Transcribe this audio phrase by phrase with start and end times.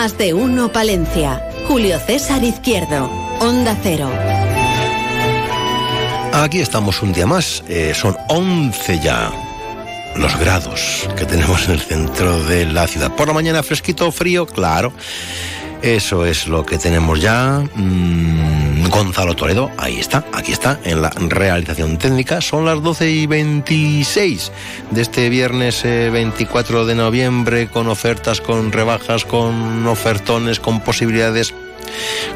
[0.00, 1.42] Más de uno Palencia.
[1.66, 3.10] Julio César Izquierdo.
[3.40, 4.08] Onda Cero.
[6.32, 7.64] Aquí estamos un día más.
[7.66, 9.32] Eh, son 11 ya
[10.14, 13.10] los grados que tenemos en el centro de la ciudad.
[13.16, 14.92] Por la mañana fresquito, frío, claro.
[15.82, 17.64] Eso es lo que tenemos ya.
[17.74, 22.40] Mm, Gonzalo Toledo, ahí está, aquí está, en la realización técnica.
[22.40, 24.52] Son las 12 y 26
[24.90, 31.54] de este viernes 24 eh, de noviembre, con ofertas, con rebajas, con ofertones, con posibilidades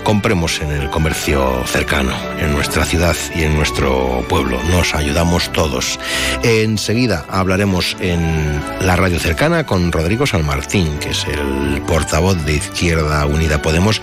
[0.04, 4.62] compremos en el comercio cercano, en nuestra ciudad y en nuestro pueblo.
[4.64, 5.98] Nos ayudamos todos.
[6.42, 12.54] Enseguida hablaremos en la radio cercana con Rodrigo San Martín, que es el portavoz de
[12.54, 14.02] Izquierda Unida Podemos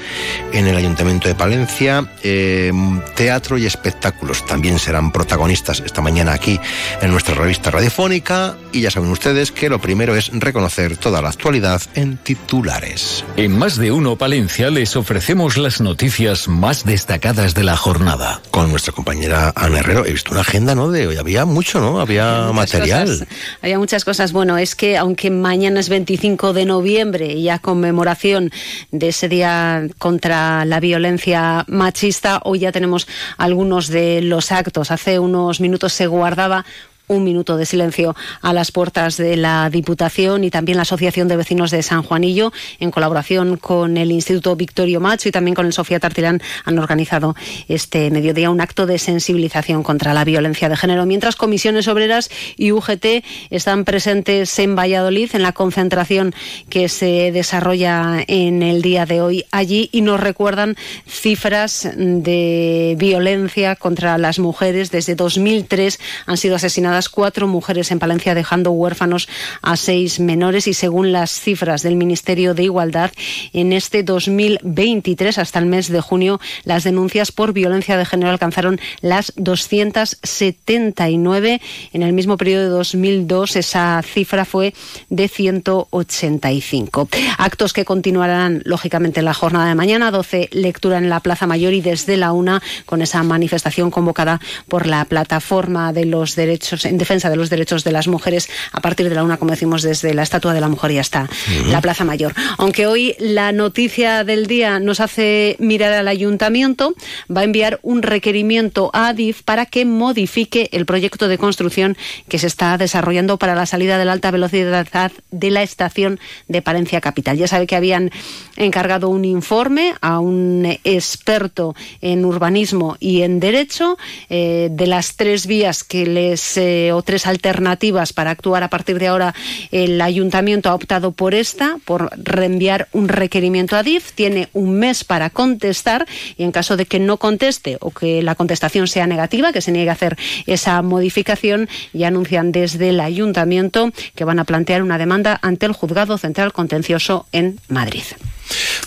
[0.53, 2.05] en el Ayuntamiento de Palencia.
[2.23, 2.71] Eh,
[3.15, 6.59] teatro y espectáculos también serán protagonistas esta mañana aquí
[7.01, 8.55] en nuestra revista radiofónica.
[8.71, 13.25] Y ya saben ustedes que lo primero es reconocer toda la actualidad en titulares.
[13.35, 18.41] En más de uno Palencia les ofrecemos las noticias más destacadas de la jornada.
[18.51, 20.91] Con nuestra compañera Ana Herrero he visto una agenda, ¿no?
[20.91, 22.01] De hoy había mucho, ¿no?
[22.01, 23.25] Había material.
[23.61, 24.33] había muchas cosas.
[24.33, 28.51] Bueno, es que aunque mañana es 25 de noviembre y ya conmemoración
[28.91, 34.91] de ese día contra la violencia machista, hoy ya tenemos algunos de los actos.
[34.91, 36.65] Hace unos minutos se guardaba
[37.09, 41.35] un minuto de silencio a las puertas de la Diputación y también la Asociación de
[41.35, 45.73] Vecinos de San Juanillo, en colaboración con el Instituto Victorio Macho y también con el
[45.73, 47.35] Sofía Tartilán, han organizado
[47.67, 51.05] este mediodía un acto de sensibilización contra la violencia de género.
[51.05, 56.33] Mientras comisiones obreras y UGT están presentes en Valladolid en la concentración
[56.69, 60.75] que se desarrolla en el día de hoy allí y nos recuerdan
[61.07, 64.91] cifras de violencia contra las mujeres.
[64.91, 69.29] Desde 2003 han sido asesinadas cuatro mujeres en Palencia, dejando huérfanos
[69.61, 70.67] a seis menores.
[70.67, 73.11] Y según las cifras del Ministerio de Igualdad,
[73.53, 78.81] en este 2023, hasta el mes de junio, las denuncias por violencia de género alcanzaron
[79.01, 81.61] las 279.
[81.93, 84.73] En el mismo periodo de 2002, esa cifra fue
[85.09, 87.07] de 185.
[87.37, 91.73] Actos que continuarán, lógicamente, en la jornada de mañana, 12 lectura en la Plaza Mayor
[91.73, 96.97] y desde la una con esa manifestación convocada por la Plataforma de los Derechos en
[96.97, 100.13] defensa de los derechos de las mujeres a partir de la una, como decimos, desde
[100.13, 101.29] la Estatua de la Mujer y hasta
[101.67, 102.33] la Plaza Mayor.
[102.57, 106.93] Aunque hoy la noticia del día nos hace mirar al ayuntamiento,
[107.35, 112.39] va a enviar un requerimiento a ADIF para que modifique el proyecto de construcción que
[112.39, 117.01] se está desarrollando para la salida de la alta velocidad de la estación de Palencia
[117.01, 117.37] Capital.
[117.37, 118.11] Ya sabe que habían
[118.57, 123.97] encargado un informe a un experto en urbanismo y en derecho
[124.29, 128.99] eh, de las tres vías que les eh, o tres alternativas para actuar a partir
[128.99, 129.33] de ahora,
[129.71, 134.11] el ayuntamiento ha optado por esta, por reenviar un requerimiento a DIF.
[134.13, 136.07] Tiene un mes para contestar
[136.37, 139.71] y en caso de que no conteste o que la contestación sea negativa, que se
[139.71, 144.97] niegue a hacer esa modificación, ya anuncian desde el ayuntamiento que van a plantear una
[144.97, 148.03] demanda ante el juzgado central contencioso en Madrid.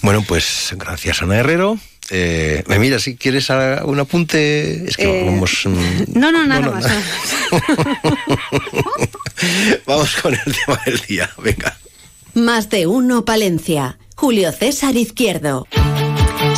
[0.03, 1.79] Bueno, pues gracias Ana Herrero.
[2.15, 5.63] Eh, mira, si quieres un apunte, es que Eh, vamos.
[5.65, 6.85] mm, No, no, nada más.
[9.87, 11.31] vamos con el tema del día.
[11.43, 11.77] Venga.
[12.35, 13.99] Más de uno Palencia.
[14.15, 15.67] Julio César Izquierdo.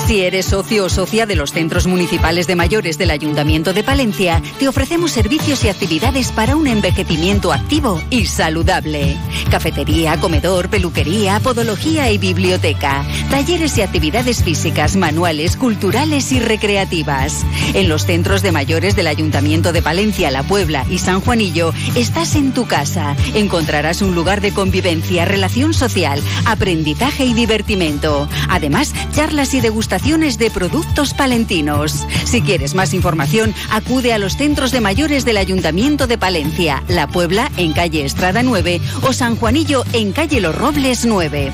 [0.07, 4.43] Si eres socio o socia de los centros municipales de mayores del Ayuntamiento de Palencia,
[4.59, 9.17] te ofrecemos servicios y actividades para un envejecimiento activo y saludable.
[9.51, 13.03] Cafetería, comedor, peluquería, podología y biblioteca.
[13.31, 17.43] Talleres y actividades físicas, manuales, culturales y recreativas.
[17.73, 22.37] En los centros de mayores del Ayuntamiento de Palencia, La Puebla y San Juanillo, estás
[22.37, 23.17] en tu casa.
[23.35, 28.29] Encontrarás un lugar de convivencia, relación social, aprendizaje y divertimento.
[28.51, 32.05] Además, charlas y degustaciones de productos palentinos.
[32.25, 37.07] Si quieres más información, acude a los centros de mayores del Ayuntamiento de Palencia, La
[37.07, 41.53] Puebla en calle Estrada 9 o San Juanillo en calle Los Robles 9.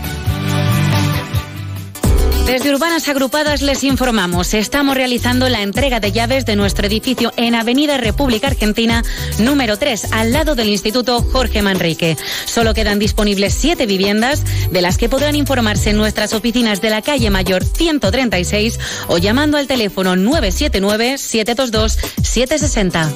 [2.51, 7.55] Desde Urbanas Agrupadas les informamos, estamos realizando la entrega de llaves de nuestro edificio en
[7.55, 9.05] Avenida República Argentina
[9.39, 12.17] número 3, al lado del Instituto Jorge Manrique.
[12.47, 17.03] Solo quedan disponibles siete viviendas, de las que podrán informarse en nuestras oficinas de la
[17.03, 23.13] calle Mayor 136 o llamando al teléfono 979-722-760.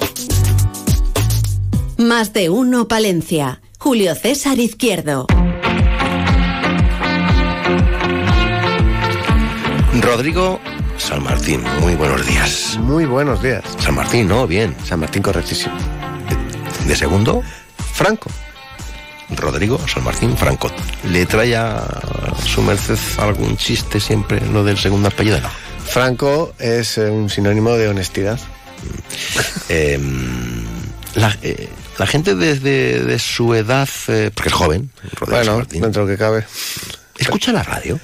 [1.97, 3.61] Más de uno Palencia.
[3.81, 5.27] Julio César Izquierdo.
[10.05, 10.61] Rodrigo
[10.99, 12.77] San Martín, muy buenos días.
[12.79, 13.65] Muy buenos días.
[13.79, 14.47] San Martín, ¿no?
[14.47, 14.77] Bien.
[14.85, 15.75] San Martín, correctísimo.
[16.87, 17.43] ¿De segundo?
[17.95, 18.31] Franco.
[19.31, 20.71] Rodrigo San Martín Franco.
[21.11, 21.83] ¿Le trae a
[22.45, 25.41] su merced algún chiste siempre lo del segundo apellido?
[25.41, 25.49] No.
[25.87, 28.39] Franco es eh, un sinónimo de honestidad.
[29.71, 29.99] Eh,
[31.15, 35.56] la, eh, la gente desde de su edad, eh, porque es joven, Rodrigo San Bueno,
[35.56, 36.45] Martín, dentro de lo que cabe.
[37.17, 37.99] ¿escucha la radio?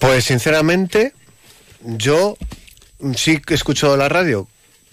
[0.00, 1.12] Pues sinceramente,
[1.84, 2.36] yo
[3.14, 4.48] sí que escucho la radio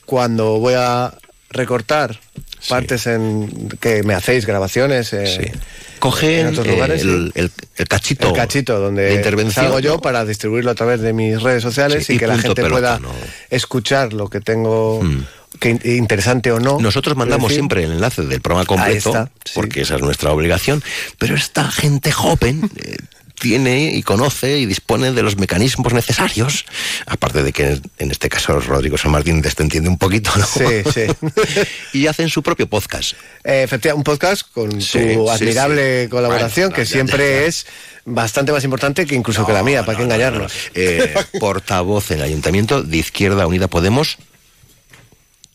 [0.06, 1.13] cuando voy a
[1.50, 2.19] recortar
[2.59, 2.69] Sí.
[2.69, 5.59] partes en que me hacéis grabaciones eh, Sí.
[6.00, 7.39] Coge en otros lugares, el, sí.
[7.39, 10.00] el- el cachito, el cachito donde de intervención salgo yo ¿no?
[10.01, 12.71] para distribuirlo a través de mis redes sociales Sí, y, y que la gente pelota,
[12.71, 13.12] pueda ¿no?
[13.50, 15.24] escuchar lo que tengo Mm.
[15.59, 16.80] que in- interesante o no.
[16.80, 19.51] Nosotros mandamos decir, siempre el enlace del programa completo, Ahí está, sí.
[19.56, 20.83] porque esa es nuestra obligación,
[21.18, 22.98] pero esta gente joven eh,
[23.39, 26.66] tiene y conoce y dispone de los mecanismos necesarios,
[27.06, 30.45] aparte de que en este caso Rodrigo San Martín te entiende un poquito, ¿no?
[30.45, 31.62] Sí, sí.
[31.94, 33.13] y hacen su propio podcast.
[33.44, 36.10] Eh, efectivamente, un podcast con Sí, sí, admirable sí.
[36.10, 37.45] colaboración, Bueno, que ya, siempre ya, ya.
[37.48, 37.66] es
[38.06, 40.51] bastante más importante que incluso que la mía, para qué No, no, engañarnos.
[40.54, 40.81] no, no.
[40.81, 44.18] Eh, portavoz en el Ayuntamiento de Izquierda Unida Podemos.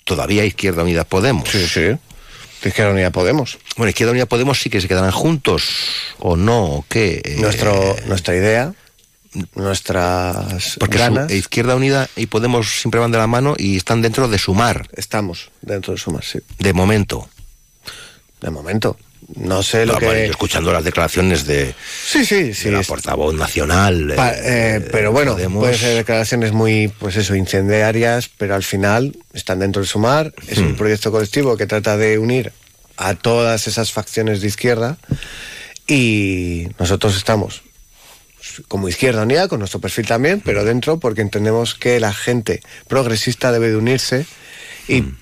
[0.05, 1.49] Todavía Izquierda Unida Podemos.
[1.49, 1.96] Sí, sí.
[2.69, 3.59] Izquierda Unida Podemos.
[3.76, 5.64] Bueno, Izquierda Unida Podemos sí que se quedarán juntos
[6.19, 7.20] o no, o qué.
[7.25, 8.73] Eh, Nuestro, nuestra idea,
[9.55, 14.03] nuestras Porque su- ganas, Izquierda Unida y Podemos siempre van de la mano y están
[14.03, 16.38] dentro de sumar, estamos dentro de Sumar, sí.
[16.59, 17.29] de momento.
[18.41, 18.97] De momento.
[19.34, 20.05] No sé lo No, que...
[20.06, 21.75] bueno, yo escuchando las declaraciones de,
[22.06, 22.64] Sí, sí, sí.
[22.67, 24.12] de la es- portavoz nacional.
[24.14, 28.62] Pa- eh, eh, pero bueno, Podemos- pueden ser declaraciones muy, pues eso, incendiarias, pero al
[28.62, 30.34] final están dentro del Sumar.
[30.49, 30.67] Es Hmm.
[30.67, 32.52] un proyecto colectivo que trata de unir
[32.99, 34.99] a todas esas facciones de izquierda
[35.87, 37.62] y nosotros estamos
[38.69, 40.43] como Izquierda Unida, con nuestro perfil también, Hmm.
[40.44, 44.26] pero dentro porque entendemos que la gente progresista debe de unirse
[44.88, 45.17] y, Hmm.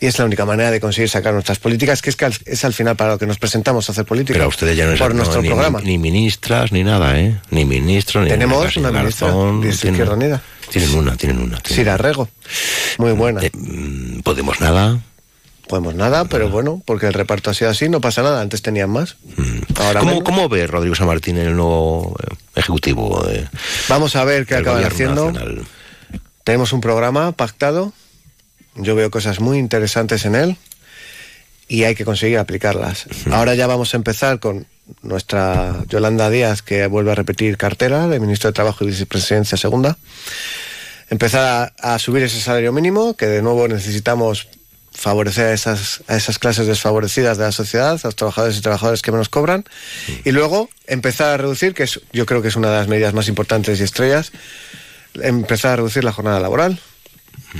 [0.00, 2.64] Y es la única manera de conseguir sacar nuestras políticas, que es que al- es
[2.64, 4.34] al final para lo que nos presentamos a hacer política.
[4.34, 5.80] Pero a ustedes ya no por no, nuestro ni, programa.
[5.82, 7.40] ni ministras ni nada, ¿eh?
[7.50, 10.42] Ni ministro, ni Tenemos una ministra Garzón, de tienen- Izquierda Unida.
[10.70, 11.58] Tienen una, tienen una.
[11.60, 12.28] tienen Sira Rego.
[12.98, 13.40] Muy buena.
[13.42, 14.98] Eh, mm, Podemos nada.
[15.66, 18.40] Podemos nada, pero bueno, porque el reparto ha sido así, no pasa nada.
[18.40, 19.16] Antes tenían más.
[19.76, 20.04] Ahora Mm.
[20.04, 20.24] ¿Cómo, menos.
[20.24, 23.46] ¿Cómo ve Rodrigo San Martín el nuevo eh, ejecutivo de,
[23.88, 25.30] Vamos a ver qué acaban haciendo.
[25.32, 25.64] nacional?
[26.44, 27.92] Tenemos un programa pactado.
[28.78, 30.56] Yo veo cosas muy interesantes en él
[31.68, 33.06] y hay que conseguir aplicarlas.
[33.30, 34.66] Ahora ya vamos a empezar con
[35.02, 39.98] nuestra Yolanda Díaz, que vuelve a repetir cartera de ministro de Trabajo y Vicepresidencia Segunda.
[41.10, 44.48] Empezar a, a subir ese salario mínimo, que de nuevo necesitamos
[44.98, 49.00] favorecer a esas, a esas clases desfavorecidas de la sociedad, a los trabajadores y trabajadoras
[49.00, 49.64] que menos cobran,
[50.24, 53.14] y luego empezar a reducir, que es, yo creo que es una de las medidas
[53.14, 54.32] más importantes y estrellas,
[55.14, 56.80] empezar a reducir la jornada laboral.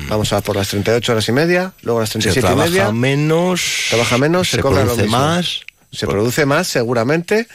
[0.08, 2.92] Vamos a por las 38 horas y media, luego las Se 37 y trabaja media.
[2.92, 5.18] menos, Trabaja menos, se, se cobra lo produce mismo.
[5.18, 7.46] más, Se produce más, seguramente,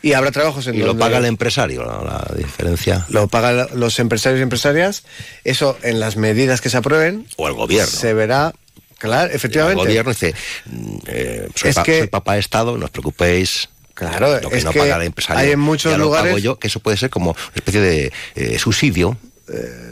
[0.00, 3.04] y habrá trabajos en y lo donde- paga el empresario, la, la diferencia.
[3.10, 5.02] lo pagan los empresarios y empresarias.
[5.44, 7.86] Eso, en las medidas que se aprueben, O el gobierno.
[7.92, 8.54] se verá,
[8.98, 9.82] claro, El efectivamente.
[9.84, 13.68] gobierno dice, mm, eh, soy, Es pa- que- soy papá de Estado, no os preocupéis.
[13.92, 15.42] Claro, lo que es no que paga el empresario.
[15.42, 17.82] hay en muchos ya lo pago lugares- yo, que eso puede ser como una especie
[17.82, 19.18] de eh, subsidio.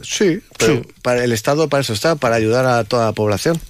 [0.02, 3.60] Sí, pero para el Estado para eso está, para ayudar a toda la población.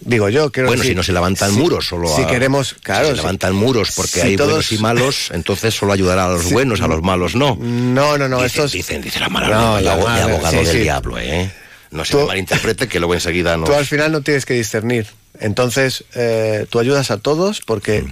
[0.00, 0.70] Digo yo, quiero Hmm.
[0.70, 3.16] bueno, decir, si no se levantan si- muros, solo si a- queremos, claro, si se
[3.16, 6.52] si- levantan muros porque hay todos- buenos y malos, entonces solo ayudará a los Sí.
[6.52, 7.56] buenos, a los malos no.
[7.60, 10.56] No, no, no, dicen, estos dicen, dice la mala No, la de mala- abogado sí,
[10.64, 10.78] del sí.
[10.78, 11.50] diablo, ¿eh?
[11.90, 13.68] No se Tú- malinterprete que luego enseguida nos...
[13.68, 15.08] Tú al final no tienes que discernir.
[15.40, 18.04] Entonces, eh, tú ayudas a todos porque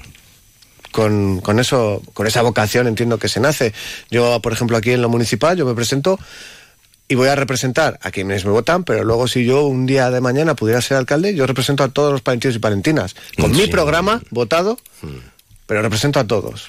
[0.93, 3.73] con, con eso, con esa vocación entiendo que se nace.
[4.11, 6.19] Yo, por ejemplo, aquí en lo municipal, yo me presento
[7.09, 10.21] y voy a representar a quienes me votan, pero luego si yo un día de
[10.21, 13.15] mañana pudiera ser alcalde, yo represento a todos los palentinos y palentinas.
[13.39, 14.79] Con mi programa votado,
[15.67, 16.67] pero represento a todos.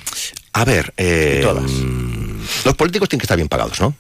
[0.54, 1.72] A ver, eh, todas.
[1.72, 3.96] mm, los políticos tienen que estar bien pagados, ¿no?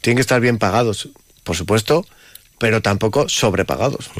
[0.00, 1.08] Tienen que estar bien pagados,
[1.44, 2.06] por supuesto,
[2.58, 4.10] pero tampoco sobrepagados.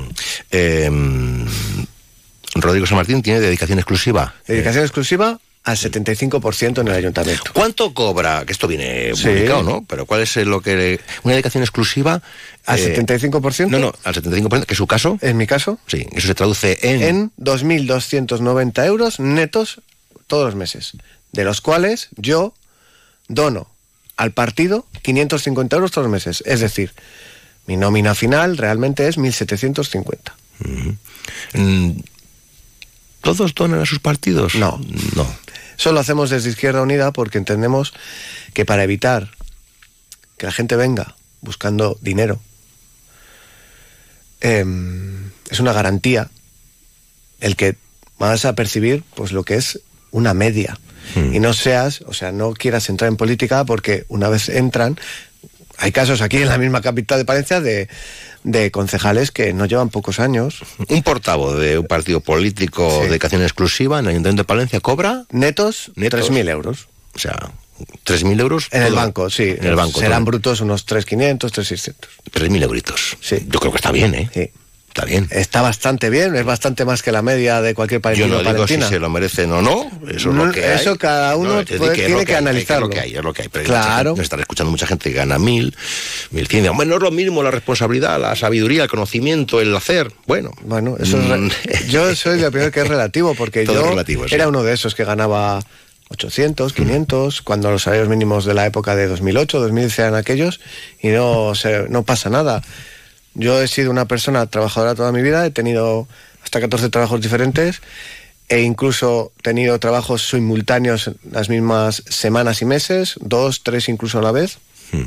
[0.50, 1.46] Eh, mm,
[2.56, 4.34] Rodrigo San Martín tiene dedicación exclusiva.
[4.46, 7.50] Dedicación exclusiva al 75% en el ayuntamiento.
[7.52, 8.44] ¿Cuánto cobra?
[8.46, 9.24] Que esto viene Sí.
[9.28, 9.84] publicado, ¿no?
[9.86, 11.00] Pero ¿cuál es lo que...
[11.22, 12.22] Una dedicación exclusiva...
[12.66, 13.68] ¿Al eh, 75%?
[13.68, 15.18] No, no, al 75%, que es su caso.
[15.20, 17.02] En mi caso, Sí, eso se traduce en...
[17.02, 19.80] en 2.290 euros netos
[20.26, 20.92] todos los meses,
[21.32, 22.54] de los cuales yo
[23.28, 23.68] dono
[24.16, 26.42] al partido 550 euros todos los meses.
[26.46, 26.92] Es decir,
[27.66, 30.16] mi nómina final realmente es 1.750.
[31.54, 32.00] Mm,
[33.22, 34.54] ¿Todos donan a sus partidos?
[34.54, 34.80] No.
[35.14, 35.26] No.
[35.80, 37.94] Eso lo hacemos desde Izquierda Unida porque entendemos
[38.52, 39.30] que para evitar
[40.36, 42.38] que la gente venga buscando dinero,
[44.42, 46.28] em, es una garantía
[47.40, 47.76] el que
[48.18, 50.78] vas a percibir pues lo que es una media.
[51.14, 51.34] Hmm.
[51.34, 54.98] Y no seas, o sea, no quieras entrar en política porque una vez entran,
[55.80, 57.88] hay casos aquí en la misma capital de Palencia de,
[58.44, 63.00] de concejales que no llevan pocos años, Un portavoz de un partido político Sí.
[63.02, 66.30] de dedicación exclusiva en el Ayuntamiento de Palencia cobra, netos, Netos.
[66.30, 66.88] 3.000 euros.
[67.14, 67.50] o sea,
[68.04, 68.68] 3.000 euros.
[68.72, 69.54] En el banco, sí.
[69.58, 69.98] En el banco.
[70.00, 70.32] Serán todo.
[70.32, 71.94] brutos unos 3.500, 3.600.
[72.30, 73.16] 3.000 euritos.
[73.20, 73.46] Sí.
[73.48, 74.30] Yo creo que está bien, ¿eh?
[74.34, 74.50] Sí.
[74.90, 75.28] Está bien.
[75.30, 78.82] Está bastante bien, es bastante más que la media de cualquier Yo palentino no si
[78.82, 80.80] se lo merecen o no, eso es lo que hay.
[80.80, 82.86] eso cada uno puede- tiene que hay, analizarlo.
[82.86, 83.48] Es lo que hay, es lo que hay.
[83.48, 84.10] Pero Claro.
[84.10, 85.76] Nos estará escuchando mucha gente que gana mil,
[86.32, 86.64] mil cien.
[86.74, 90.12] Bueno, no es lo mismo la responsabilidad, la sabiduría, el conocimiento, el hacer.
[90.26, 90.50] Bueno.
[90.62, 91.48] Bueno, eso es Mm.
[91.88, 94.34] yo soy la primera que es relativo, porque Todo yo relativo, sí.
[94.34, 95.60] era uno de esos que ganaba
[96.08, 100.58] 800, 500, cuando los salarios mínimos de la época de 2008, 2010 eran aquellos,
[101.00, 102.60] y no, se- no pasa nada.
[103.34, 106.08] Yo he sido una persona trabajadora toda mi vida, he tenido
[106.42, 107.80] hasta 14 trabajos diferentes,
[108.48, 114.22] e incluso tenido trabajos simultáneos en las mismas semanas y meses, dos, tres incluso a
[114.22, 114.58] la vez,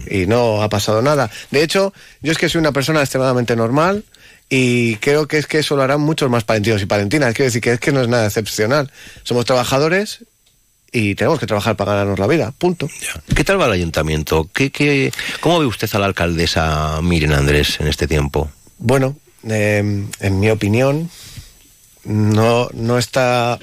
[0.09, 1.29] y no ha pasado nada.
[1.51, 4.05] De hecho, yo es que soy una persona extremadamente normal
[4.49, 7.33] y creo que es que eso lo harán muchos más palentinos y palentinas.
[7.33, 8.91] Quiero decir que es que no es nada excepcional.
[9.23, 10.23] Somos trabajadores
[10.93, 12.87] y tenemos que trabajar para ganarnos la vida, punto.
[13.35, 14.47] ¿Qué tal va el ayuntamiento?
[14.53, 18.49] ¿Qué, qué, ¿Cómo ve usted a la alcaldesa Miren Andrés en este tiempo?
[18.77, 19.17] Bueno,
[19.49, 21.09] eh, en mi opinión,
[22.05, 23.59] no, no está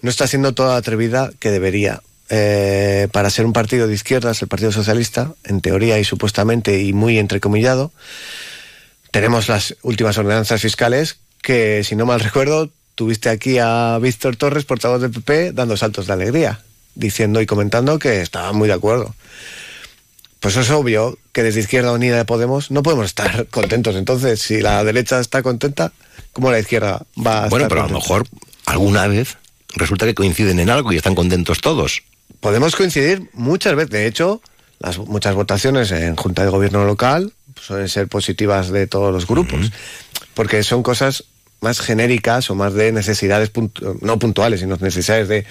[0.00, 2.02] no está siendo toda la atrevida que debería.
[2.30, 6.92] Eh, para ser un partido de izquierdas, el Partido Socialista, en teoría y supuestamente y
[6.92, 7.90] muy entrecomillado,
[9.10, 14.64] tenemos las últimas ordenanzas fiscales que, si no mal recuerdo, tuviste aquí a Víctor Torres,
[14.64, 16.58] portavoz del PP, dando saltos de alegría,
[16.96, 19.14] diciendo y comentando que estaba muy de acuerdo.
[20.40, 23.94] Pues es obvio que desde Izquierda Unida de Podemos no podemos estar contentos.
[23.94, 25.92] Entonces, si la derecha está contenta,
[26.32, 28.26] ¿cómo la izquierda va a Bueno, estar pero a lo mejor
[28.66, 29.36] alguna vez
[29.76, 32.02] resulta que coinciden en algo y están contentos todos.
[32.40, 33.90] Podemos coincidir muchas veces.
[33.90, 34.42] De hecho,
[34.80, 39.70] las muchas votaciones en Junta de Gobierno local suelen ser positivas de todos los grupos,
[40.34, 41.22] porque son cosas
[41.60, 45.44] más genéricas o más de necesidades, puntu- no puntuales, sino necesidades de,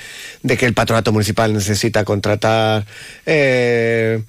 [0.44, 2.86] de que el patronato municipal necesita contratar
[3.26, 4.24] eh,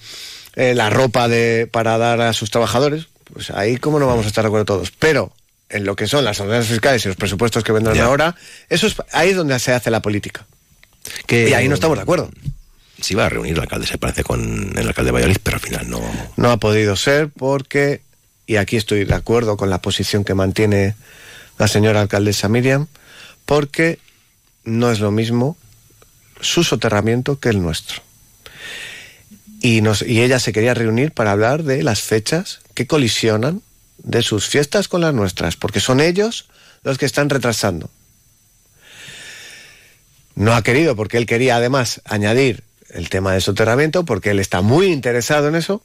[0.57, 3.07] eh, la ropa de, para dar a sus trabajadores.
[3.33, 4.91] Pues ahí, ¿cómo no vamos a estar de acuerdo todos?
[4.99, 5.33] Pero
[5.69, 8.05] en lo que son las ordenanzas fiscales y los presupuestos que vendrán Ya.
[8.07, 8.35] ahora,
[8.71, 10.47] eso es, ahí es donde se hace la política.
[11.27, 12.31] Que, Y ahí no estamos de acuerdo.
[13.01, 15.61] Se iba a reunir el alcalde, se parece, con el alcalde de Valladolid, pero al
[15.63, 16.01] final no.
[16.37, 18.01] No ha podido ser porque,
[18.47, 20.95] y aquí estoy de acuerdo con la posición que mantiene
[21.59, 22.87] la señora alcaldesa Miriam,
[23.45, 23.99] porque
[24.65, 25.57] no es lo mismo
[26.41, 28.03] su soterramiento que el nuestro.
[29.61, 33.63] Y, nos, y ella se quería reunir para hablar de las fechas que colisionan
[33.99, 36.49] de sus fiestas con las nuestras, porque son ellos
[36.85, 37.91] los que están retrasando.
[40.37, 44.63] No ha querido, porque él quería además añadir el tema del soterramiento, porque él está
[44.63, 45.83] muy interesado en eso.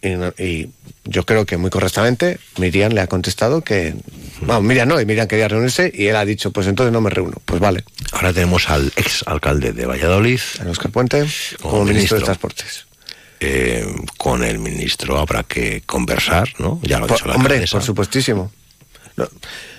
[0.00, 0.68] Y,
[1.04, 3.94] yo creo que muy correctamente Miriam le ha contestado que...
[4.42, 7.10] Vamos, Miriam no, y Miriam quería reunirse y él ha dicho, pues entonces no me
[7.10, 7.36] reúno.
[7.44, 10.38] Pues vale, Ahora tenemos al ex alcalde de Valladolid.
[10.64, 11.20] a Oscar Puente
[11.60, 11.94] Como como, ministro.
[11.94, 12.86] ministro de Transportes.
[13.40, 13.86] eh,
[14.18, 16.78] con el ministro habrá que conversar, ¿no?
[16.82, 18.52] Ya lo ha Por- dicho la hombre, por supuestísimo.
[19.16, 19.28] No,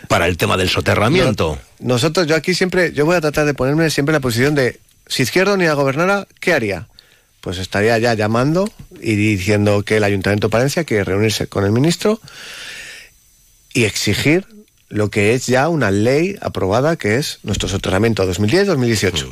[0.09, 1.57] Para el tema del soterramiento.
[1.79, 4.79] Nosotros, yo aquí siempre, yo voy a tratar de ponerme siempre en la posición de,
[5.07, 6.87] si Izquierda Unida gobernara, ¿qué haría?
[7.41, 8.69] Pues estaría ya llamando
[9.01, 12.19] y diciendo que el Ayuntamiento de Palencia quiere reunirse con el ministro
[13.73, 14.45] y exigir
[14.89, 19.31] lo que es ya una ley aprobada, que es nuestro soterramiento 2010-2018.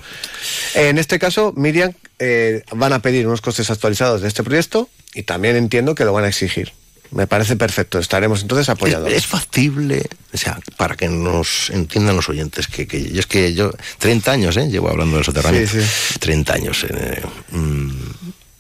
[0.76, 5.24] En este caso, Miriam, eh, van a pedir unos costes actualizados de este proyecto y
[5.24, 6.72] también entiendo que lo van a exigir.
[7.12, 9.08] Me parece perfecto, estaremos entonces apoyando.
[9.08, 13.28] Es, es factible, o sea, para que nos entiendan los oyentes, que, que yo es
[13.28, 14.68] que yo, 30 años, ¿eh?
[14.70, 15.72] Llevo hablando del soterramiento.
[15.72, 16.20] Sí, sí.
[16.20, 16.86] 30 años.
[16.90, 17.22] eh,
[17.52, 17.90] mm,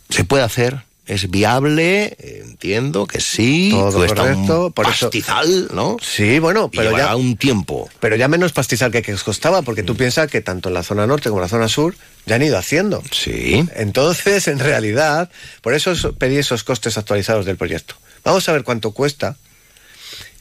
[0.10, 5.70] se puede hacer, es viable, entiendo que sí, Todo cuesta correcto, un por eso- pastizal,
[5.74, 5.98] ¿no?
[6.02, 7.90] Sí, bueno, pero ya, un tiempo.
[8.00, 10.84] pero ya menos pastizal que, que os costaba, porque tú piensas que tanto en la
[10.84, 13.02] zona norte como en la zona sur ya han ido haciendo.
[13.12, 13.66] Sí.
[13.76, 15.30] Entonces, en realidad,
[15.62, 17.96] por eso pedí esos costes actualizados del proyecto.
[18.28, 19.38] Vamos a ver cuánto cuesta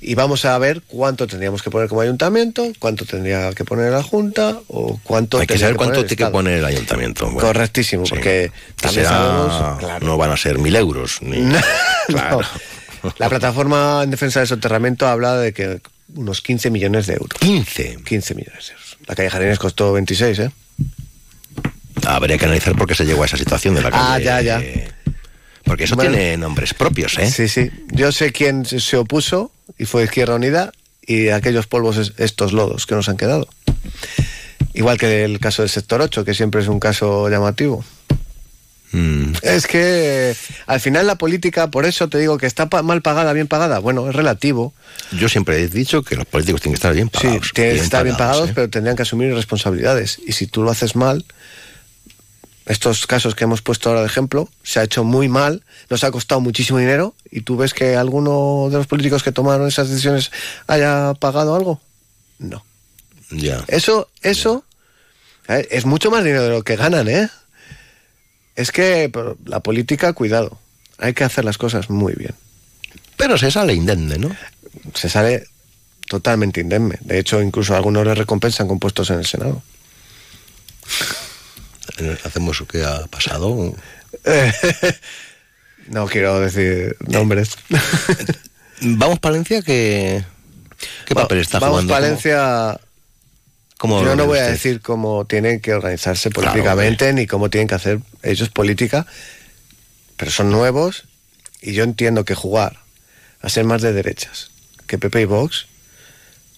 [0.01, 4.03] y vamos a ver cuánto tendríamos que poner como ayuntamiento, cuánto tendría que poner la
[4.03, 7.27] Junta o cuánto Hay que saber cuánto tiene que poner el ayuntamiento.
[7.27, 8.11] Bueno, Correctísimo, sí.
[8.11, 9.79] porque Que también será- sabemos...
[9.79, 10.07] claro.
[10.07, 11.23] No van a ser mil euros.
[11.23, 11.39] Ni...
[11.39, 11.59] No.
[12.09, 12.41] Claro.
[13.19, 15.81] La plataforma en defensa del soterramiento habla de que
[16.15, 17.39] unos 15 millones de euros.
[17.41, 17.99] 15.
[18.05, 18.97] 15 millones de euros.
[19.07, 20.51] La calle Jardines costó 26, ¿eh?
[22.05, 24.29] Habría que analizar por qué se llegó a esa situación de la calle.
[24.29, 24.63] Ah, ya, ya.
[25.67, 26.13] Porque eso Bueno.
[26.13, 27.31] tiene nombres propios, ¿eh?
[27.31, 27.71] Sí, sí.
[27.91, 30.73] Yo sé quién se- opuso y fue Izquierda Unida
[31.07, 33.49] y aquellos polvos, es- estos lodos que nos han quedado.
[34.75, 37.85] Igual que el caso del sector 8, que siempre es un caso llamativo.
[38.93, 40.35] Mm, Es que
[40.67, 43.81] al final la política, por eso te digo que está pa- mal pagada, bien pagada.
[43.81, 44.73] Bueno, es relativo.
[45.13, 47.51] yo siempre he dicho que los políticos tienen que estar bien Sí, pagados.
[47.53, 48.53] tienen que estar bien pagados, ¿eh?
[48.55, 50.19] pero tendrían que asumir responsabilidades.
[50.27, 51.25] Y si tú lo haces mal,
[52.67, 56.11] estos casos que hemos puesto ahora de ejemplo, se ha hecho muy mal, nos ha
[56.11, 60.33] costado muchísimo dinero, y tú ves que alguno de los políticos que tomaron esas decisiones
[60.67, 61.81] haya pagado algo.
[62.39, 62.65] No.
[63.31, 63.65] Ya.
[63.69, 64.65] Eso, eso
[65.49, 67.29] eh, es mucho más dinero de lo que ganan, ¿eh?
[68.57, 69.11] Es que
[69.45, 70.59] la política, cuidado,
[70.99, 72.35] hay que hacer las cosas muy bien.
[73.17, 74.35] Pero se sale indemne, ¿no?
[74.95, 75.47] Se sale
[76.09, 76.99] totalmente indemne.
[77.01, 79.63] De hecho, incluso algunos le recompensan con puestos en el Senado.
[81.99, 83.75] Eh, Hacemos lo que ha pasado.
[85.89, 87.57] no quiero decir nombres.
[88.81, 90.25] Vamos, Palencia, que...
[91.07, 91.95] ¿Qué papel está Vamos, jugando?
[92.19, 92.79] ¿Cómo-
[93.79, 97.69] cómo Yo no voy a decir cómo tienen que organizarse Claro, políticamente ni cómo tienen
[97.69, 99.07] que hacer ellos política,
[100.17, 101.05] pero son nuevos
[101.63, 102.79] y yo entiendo que jugar
[103.41, 104.51] a ser más de derechas
[104.87, 105.67] que PP y Vox,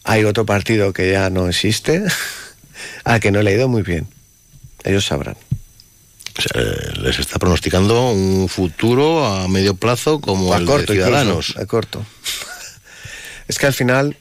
[0.05, 2.05] hay otro partido que ya no existe,
[3.05, 4.07] al que no le ha ido muy bien.
[4.85, 5.37] Ellos sabrán.
[6.39, 10.93] O sea, eh, les está pronosticando un futuro a medio plazo como a el corto,
[10.93, 11.57] de incluso, Ciudadanos.
[11.57, 12.07] a corto.
[13.49, 14.17] es que al final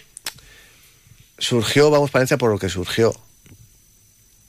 [1.38, 3.14] surgió Vamos Palencia por lo que surgió.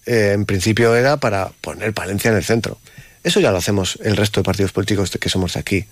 [0.07, 2.79] Eh, en principio era para poner Palencia en el centro.
[3.23, 5.85] Eso ya lo hacemos el resto de partidos políticos que somos de aquí.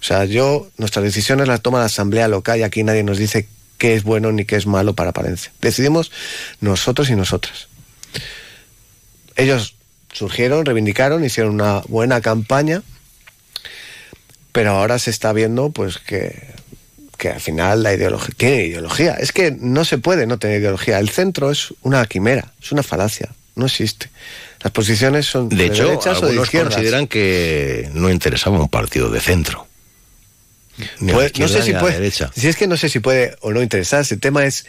[0.00, 3.48] O sea, yo, nuestras decisiones las toma la Asamblea Local y aquí nadie nos dice
[3.78, 5.52] qué es bueno ni qué es malo para Palencia.
[5.60, 6.12] Decidimos
[6.60, 7.68] nosotros y nosotras.
[9.36, 9.74] Ellos
[10.12, 12.82] surgieron, reivindicaron, hicieron una buena campaña,
[14.52, 16.48] pero ahora se está viendo pues que,
[17.16, 19.14] que al final la ideología tiene ideología.
[19.14, 20.98] Es que no se puede no tener ideología.
[20.98, 24.10] El centro es una quimera, es una falacia, no existe.
[24.62, 26.74] Las posiciones son de, De hecho, derechas o de algunos izquierdas.
[26.74, 29.66] consideran que no interesaba un partido de centro.
[31.00, 32.30] Ni a la Puede- no sé si puede, derecha.
[32.34, 34.14] si es que no sé si puede o no interesarse.
[34.14, 34.66] El tema es,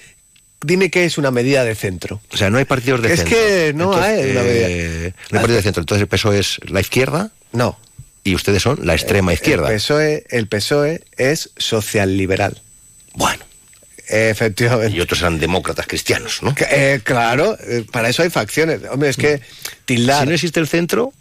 [0.63, 2.21] dime qué es una medida de centro.
[2.32, 3.38] O sea, no hay partidos de Es centro.
[3.38, 4.67] que no hay una medida.
[4.69, 5.82] eh, no hay partidos de centro.
[5.82, 7.78] Entonces el PSOE es la izquierda No.
[8.23, 9.69] y ustedes son la extrema izquierda.
[9.69, 12.62] El PSOE, el PSOE es social liberal.
[13.15, 13.43] Bueno,
[14.08, 14.95] Efectivamente.
[14.95, 16.54] y otros eran demócratas cristianos, ¿no?
[16.69, 18.82] Eh, claro, eh, para eso hay facciones.
[18.91, 19.41] Hombre, es que
[19.86, 20.23] tildar.
[20.23, 21.13] Si no existe el centro,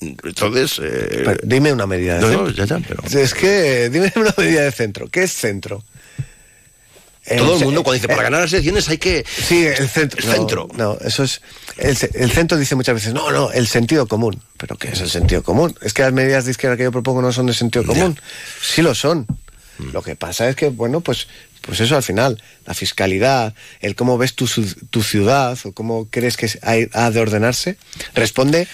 [0.00, 0.78] entonces...
[0.82, 2.44] eh, Pero dime una medida de no, centro.
[2.46, 3.02] no, ya, ya, pero...
[3.22, 5.08] Es que dime una medida de centro.
[5.08, 5.84] ¿Qué es centro?
[7.36, 9.24] Todo el mundo cuando dice, para eh, ganar las elecciones hay que...
[9.26, 10.20] Sí, el centro.
[10.20, 10.68] El no, centro.
[10.76, 11.40] No, eso es.
[11.76, 14.40] El, ce- el centro dice muchas veces, no, no, el sentido común.
[14.56, 15.76] ¿Pero qué es el sentido común?
[15.82, 18.18] Es que las medidas de izquierda que yo propongo no son de sentido común.
[18.62, 19.26] Sí lo son.
[19.78, 19.90] Mm.
[19.92, 21.28] Lo que pasa es que, bueno, pues,
[21.60, 24.46] pues eso al final, la fiscalidad, el cómo ves tu,
[24.90, 26.50] tu ciudad o cómo crees que
[26.92, 27.76] ha de ordenarse,
[28.14, 28.66] responde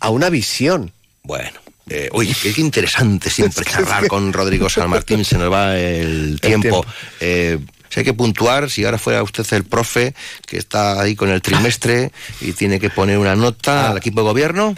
[0.00, 0.92] a una visión.
[1.22, 6.38] Bueno, eh, oye, qué, interesante siempre charlar con Rodrigo San Martín, se nos va el
[6.40, 6.62] tiempo.
[6.62, 6.86] tiempo.
[7.20, 7.58] Eh,
[7.90, 10.14] si hay que puntuar, si ahora fuera usted el profe
[10.46, 13.90] que está ahí con el trimestre y tiene que poner una nota Ah.
[13.90, 14.74] al equipo de gobierno,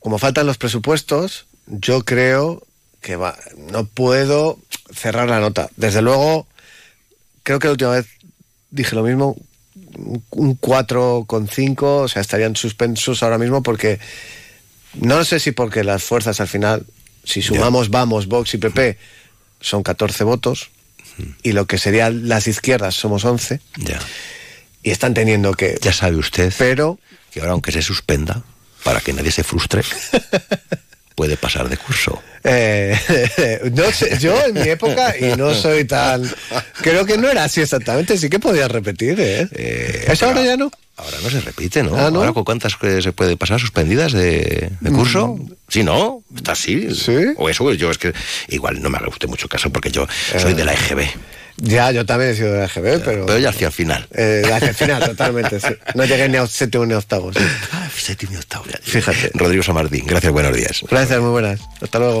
[0.00, 2.62] como faltan los presupuestos, yo creo
[3.00, 3.36] que va,
[3.70, 4.58] no puedo
[4.94, 5.70] cerrar la nota.
[5.76, 6.46] Desde luego,
[7.44, 8.06] creo que la última vez
[8.70, 9.36] dije lo mismo,
[9.96, 13.98] un- un 4,5, o sea, estarían suspensos ahora mismo porque
[14.94, 16.84] no sé si porque las fuerzas al final,
[17.24, 18.98] si sumamos Vamos, Vox y PP,
[19.60, 20.70] son 14 votos
[21.42, 23.98] y lo que serían las izquierdas somos 11 ya,
[24.82, 25.78] y están teniendo que...
[25.80, 26.98] ya sabe usted Pero
[27.30, 28.42] que ahora aunque se suspenda,
[28.82, 29.82] para que nadie se frustre,
[31.16, 32.22] puede pasar de curso.
[32.44, 36.22] Eh, no sé, yo en mi época, y no soy tan.
[36.82, 40.06] Creo que no era así exactamente, sí que podías repetir, ¿eh?
[40.06, 40.70] Eso ahora ya no.
[40.96, 41.94] Ahora no se repite, ¿no?
[41.96, 42.20] Ah, ¿no?
[42.20, 45.38] Ahora, ¿con cuántas que se puede pasar suspendidas de, de curso?
[45.68, 46.22] Sí, ¿no?
[46.34, 46.94] Está así.
[46.94, 47.12] ¿Sí?
[47.36, 48.14] O eso, yo es que
[48.48, 50.06] igual no me haga usted mucho caso porque yo
[50.38, 51.06] soy de la EGB.
[51.58, 53.26] Ya, yo también he sido de la EGB, pero...
[53.26, 54.06] Pero ya hacia el final.
[54.12, 55.68] Eh, hacia el final, totalmente, sí.
[55.94, 57.40] No llegué ni a séptimo ni a octavo, sí.
[57.72, 58.64] Ah, séptimo y octavo.
[58.66, 58.78] ya.
[58.82, 59.30] Fíjate.
[59.34, 60.82] Rodrigo Samardín, gracias, buenos días.
[60.90, 61.60] Gracias, muy buenas.
[61.80, 62.20] Hasta luego.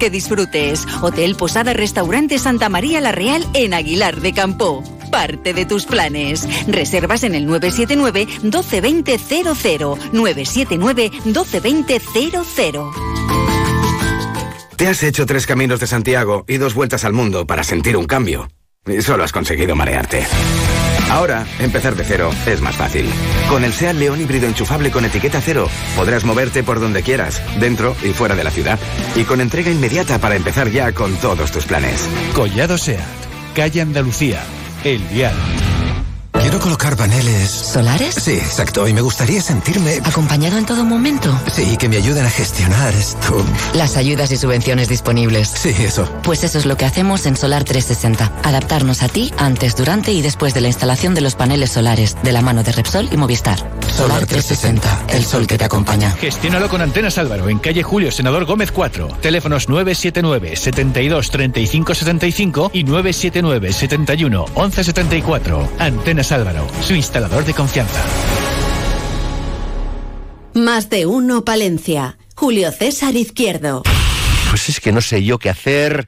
[0.00, 0.84] que disfrutes.
[1.00, 4.82] Hotel Posada Restaurante Santa María La Real en Aguilar de Campo.
[5.12, 6.48] Parte de tus planes.
[6.66, 12.00] Reservas en el 979 1220 00 979 1220
[12.54, 12.92] 00.
[14.76, 18.06] Te has hecho tres caminos de Santiago y dos vueltas al mundo para sentir un
[18.06, 18.48] cambio.
[18.86, 20.26] Y solo has conseguido marearte.
[21.10, 23.10] Ahora, empezar de cero es más fácil.
[23.48, 27.96] Con el SEAT León híbrido enchufable con etiqueta cero, podrás moverte por donde quieras, dentro
[28.02, 28.78] y fuera de la ciudad.
[29.16, 32.08] Y con entrega inmediata para empezar ya con todos tus planes.
[32.34, 33.00] Collado Seat,
[33.54, 34.40] calle Andalucía,
[34.84, 35.34] El Vial.
[36.40, 37.50] Quiero colocar paneles.
[37.50, 38.14] ¿Solares?
[38.14, 38.88] Sí, exacto.
[38.88, 40.00] Y me gustaría sentirme.
[40.04, 41.38] ¿Acompañado en todo momento?
[41.52, 43.44] Sí, que me ayuden a gestionar esto.
[43.74, 45.48] Las ayudas y subvenciones disponibles.
[45.48, 46.10] Sí, eso.
[46.22, 48.32] Pues eso es lo que hacemos en Solar 360.
[48.42, 52.32] Adaptarnos a ti antes, durante y después de la instalación de los paneles solares, de
[52.32, 53.58] la mano de Repsol y Movistar.
[53.94, 56.10] Solar 360, el sol que te acompaña.
[56.12, 59.08] Gestiónalo con Antenas Álvaro en calle Julio Senador Gómez 4.
[59.20, 65.68] Teléfonos 979 72 35 75 y 979 71 11 74.
[65.78, 68.02] Antenas Álvaro, su instalador de confianza.
[70.54, 72.18] Más de uno Palencia.
[72.34, 73.82] Julio César Izquierdo.
[74.48, 76.06] Pues es que no sé yo qué hacer,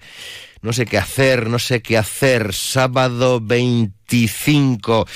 [0.63, 2.53] no sé qué hacer, no sé qué hacer.
[2.53, 5.07] Sábado 25,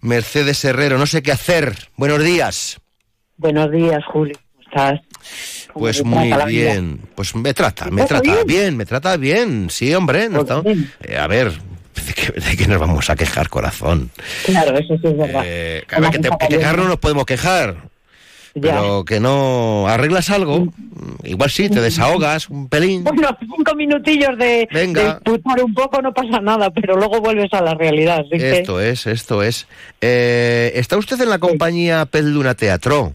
[0.00, 1.74] Mercedes Herrero, no sé qué hacer.
[1.96, 2.80] Buenos días.
[3.36, 4.36] Buenos días, Julio.
[4.52, 5.00] ¿Cómo estás?
[5.72, 8.46] ¿Cómo Pues muy bien, pues me trata, me trata bien?
[8.46, 10.28] bien, me trata bien, sí, hombre.
[10.28, 10.90] no Pues bien.
[11.02, 11.52] Eh, a ver,
[12.48, 14.10] ¿de qué, nos vamos a quejar, corazón?
[14.46, 15.42] Claro, eso sí es verdad.
[15.44, 16.88] Eh, a Una ver, que, te- que quejar no bien.
[16.90, 17.76] nos podemos quejar,
[18.60, 20.68] pero que no arreglas algo,
[21.22, 23.04] igual sí, te desahogas un pelín.
[23.04, 25.20] Bueno, cinco minutillos de, Venga.
[25.24, 28.22] de un poco no pasa nada, pero luego vuelves a la realidad.
[28.30, 28.36] ¿sí?
[28.42, 29.66] Esto es, esto es.
[30.00, 33.14] Eh, ¿Está usted en la compañía Pez Luna Teatro?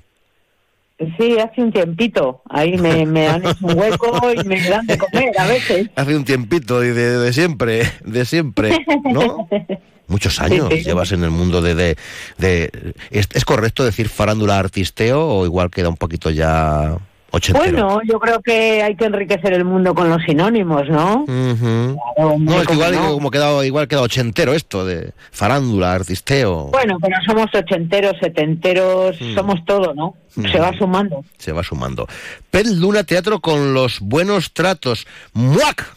[1.18, 2.42] Sí, hace un tiempito.
[2.50, 5.90] Ahí me, me han hecho un hueco y me dan de comer a veces.
[5.96, 9.48] Hace un tiempito, de, de- de siempre, de siempre, ¿no?
[10.08, 10.84] Muchos años Sí, sí.
[10.84, 11.76] llevas en el mundo de...
[11.76, 11.98] de,
[12.38, 16.98] de- ¿es, es correcto decir farándula artisteo o igual queda un poquito ya
[17.36, 17.88] ochentero?
[17.88, 21.26] Bueno, yo creo que hay que enriquecer el mundo con los sinónimos, ¿no?
[21.26, 23.14] Claro, No, es que ¿cómo igual, no?
[23.14, 26.66] como queda, igual queda ochentero esto de farándula, artisteo.
[26.72, 29.34] Bueno, pero somos ochenteros, setenteros, Mm.
[29.36, 30.16] somos todo, ¿no?
[30.52, 31.24] Se va sumando.
[31.38, 32.08] Se va sumando.
[32.52, 35.06] Pez Luna Teatro con los buenos tratos.
[35.34, 35.96] ¡Muac!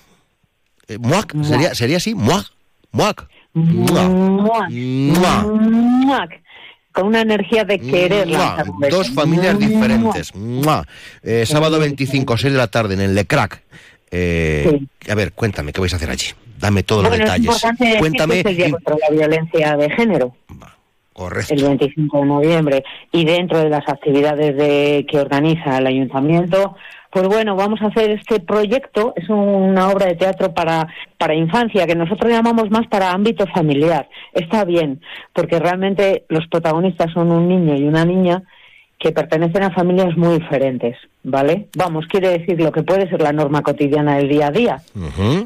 [0.88, 1.34] Eh, ¿Muac?
[1.42, 2.14] ¿Sería, ¿Sería así?
[2.14, 2.46] ¿Muac?
[2.92, 3.28] ¿Muac?
[3.54, 4.02] ¡Mua!
[4.08, 4.70] Muac.
[4.70, 5.42] ¡Mua!
[5.44, 6.30] Muac.
[6.96, 8.26] Con una energía de querer.
[8.90, 10.32] Dos familias diferentes.
[11.22, 13.62] Eh, sábado 25, 6 de la tarde en el Lecrac.
[14.10, 14.80] Eh,
[15.10, 16.28] A ver, cuéntame, ¿qué vais a hacer allí?
[16.58, 17.62] Dame todos Bueno, los es detalles.
[17.78, 18.34] decir Cuéntame.
[18.36, 20.34] que es el Día y- contra la Violencia de Género.
[21.12, 21.54] Correcto.
[21.54, 26.76] el 25 de noviembre y dentro de las actividades de, que organiza el ayuntamiento,
[27.10, 30.86] pues bueno, vamos a hacer este proyecto, es una obra de teatro para,
[31.18, 34.08] para infancia, que nosotros llamamos más para ámbito familiar.
[34.32, 35.00] Está bien,
[35.32, 38.42] porque realmente los protagonistas son un niño y una niña
[38.98, 41.68] que pertenecen a familias muy diferentes, ¿vale?
[41.76, 44.82] Vamos, quiere decir lo que puede ser la norma cotidiana del día a día,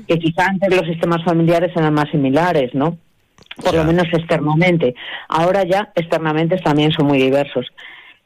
[0.07, 2.97] que quizá antes los sistemas familiares eran más similares, ¿no?
[3.63, 4.95] Por lo menos externamente.
[5.29, 7.67] Ahora ya externamente también son muy diversos.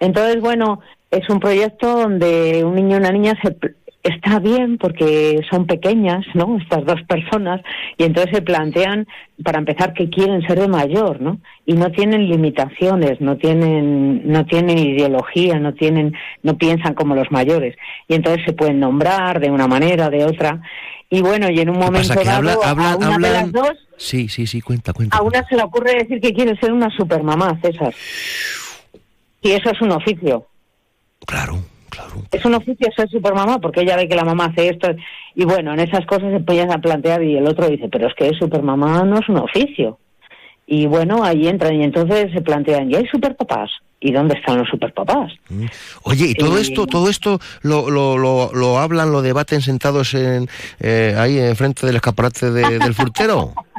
[0.00, 0.80] Entonces, bueno,
[1.11, 3.57] es un proyecto donde un niño y una niña se,
[4.02, 6.59] está bien porque son pequeñas, ¿no?
[6.61, 7.62] Estas dos personas
[7.96, 9.07] y entonces se plantean
[9.42, 11.38] para empezar que quieren ser de mayor, ¿no?
[11.64, 17.30] Y no tienen limitaciones, no tienen no tienen ideología, no tienen no piensan como los
[17.30, 17.76] mayores
[18.09, 20.61] y entonces se pueden nombrar de una manera, de otra.
[21.09, 24.28] Y bueno, y en un momento dado habla- habla- a una de las dos Sí,
[24.28, 25.16] sí, sí, cuenta, cuenta.
[25.16, 27.94] a una se le ocurre decir que quiere ser una supermamá, César.
[29.44, 30.46] Y eso es un oficio.
[31.26, 31.59] Claro,
[32.33, 34.88] Es un oficio ser supermamá porque ella ve que la mamá hace esto.
[35.35, 38.14] Y bueno, en esas cosas se empiezan a plantear y el otro dice, pero es
[38.14, 39.98] que supermamá no es un oficio.
[40.66, 43.70] Y bueno, ahí entran y entonces se plantean, ¿y hay superpapás?
[44.00, 45.33] ¿Y dónde están los superpapás?
[46.02, 50.14] Oye, y todo Eh, esto, todo esto lo, lo, lo, lo hablan, lo debaten sentados
[50.14, 50.48] en,
[50.80, 53.52] eh, ahí enfrente del escaparate de- del frutero.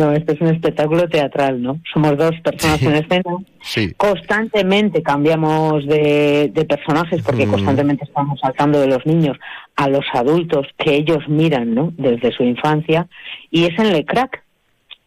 [0.00, 1.78] No, esto es un espectáculo teatral, ¿no?
[1.92, 3.36] Somos dos personas en escena.
[3.60, 3.92] Sí.
[3.98, 7.50] Constantemente cambiamos de, de personajes porque Mm.
[7.50, 9.36] constantemente estamos saltando de los niños
[9.76, 11.92] a los adultos que ellos miran, ¿no?
[11.98, 13.08] Desde su infancia.
[13.50, 14.42] Y es en Le Crac,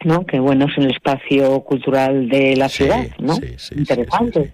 [0.03, 0.25] ¿no?
[0.27, 3.35] Que bueno, es el espacio cultural de la ciudad, ¿no?
[3.75, 4.53] Interesante.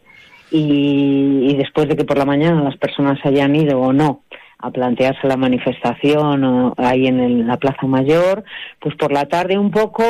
[0.52, 4.24] Y, y después de que por la mañana las personas hayan ido o no
[4.62, 8.44] a plantearse la manifestación o ahí en el- la Plaza Mayor,
[8.80, 10.04] pues por la tarde un poco,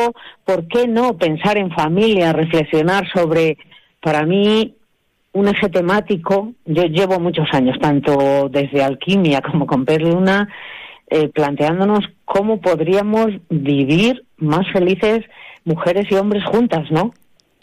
[0.43, 3.57] ¿por qué no pensar en familia, reflexionar sobre,
[4.01, 4.73] para mí,
[5.33, 6.53] un eje temático?
[6.65, 10.49] Yo llevo muchos años, tanto desde Alquimia como con Per Luna,
[11.11, 15.21] eh, planteándonos cómo podríamos vivir más felices
[15.63, 17.13] mujeres y hombres juntas, ¿no?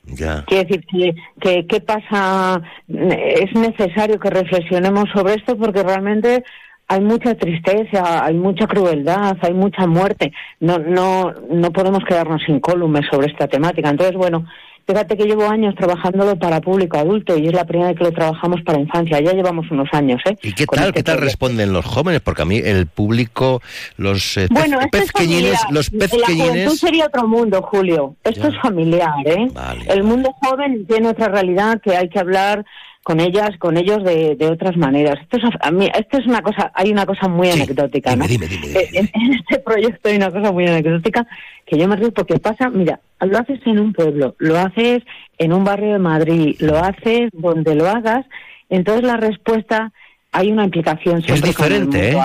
[0.04, 0.44] Ya.
[0.46, 2.62] Quiere decir, que, que- ¿qué pasa?
[2.88, 6.44] Es necesario que reflexionemos sobre esto porque realmente
[6.88, 10.32] hay mucha tristeza, hay mucha crueldad, hay mucha muerte.
[10.60, 13.88] No, no, no podemos quedarnos incólumes sobre esta temática.
[13.90, 14.46] Entonces, bueno,
[14.86, 18.12] fíjate que llevo años trabajándolo para público adulto y es la primera vez que lo
[18.12, 19.18] trabajamos para infancia.
[19.20, 20.36] Ya llevamos unos años, ¿eh?
[20.42, 21.24] ¿Y qué Con tal, este qué tal proyecto.
[21.24, 22.20] responden los jóvenes?
[22.20, 23.60] Porque a mí el público,
[23.96, 26.78] los eh, Bueno, pezqueñines, los La juventud pezqueñines...
[26.78, 28.14] sería otro mundo, Julio.
[28.22, 28.54] Esto Ya.
[28.54, 29.48] es familiar, ¿eh?
[29.88, 32.64] El mundo joven tiene otra realidad que hay que hablar
[33.06, 35.16] con ellas, con ellos de, de otras maneras.
[35.22, 38.24] Esto es, a mí, esto es una cosa, hay una cosa muy anecdótica, ¿no?
[38.24, 41.24] Eh, En, en este proyecto hay una cosa muy anecdótica
[41.64, 45.04] que yo me río porque pasa, mira, lo haces en un pueblo, lo haces
[45.38, 48.26] en un barrio de Madrid, lo haces donde lo hagas,
[48.70, 49.92] entonces la respuesta
[50.32, 52.10] hay una implicación el diferente.
[52.10, 52.18] ¿eh?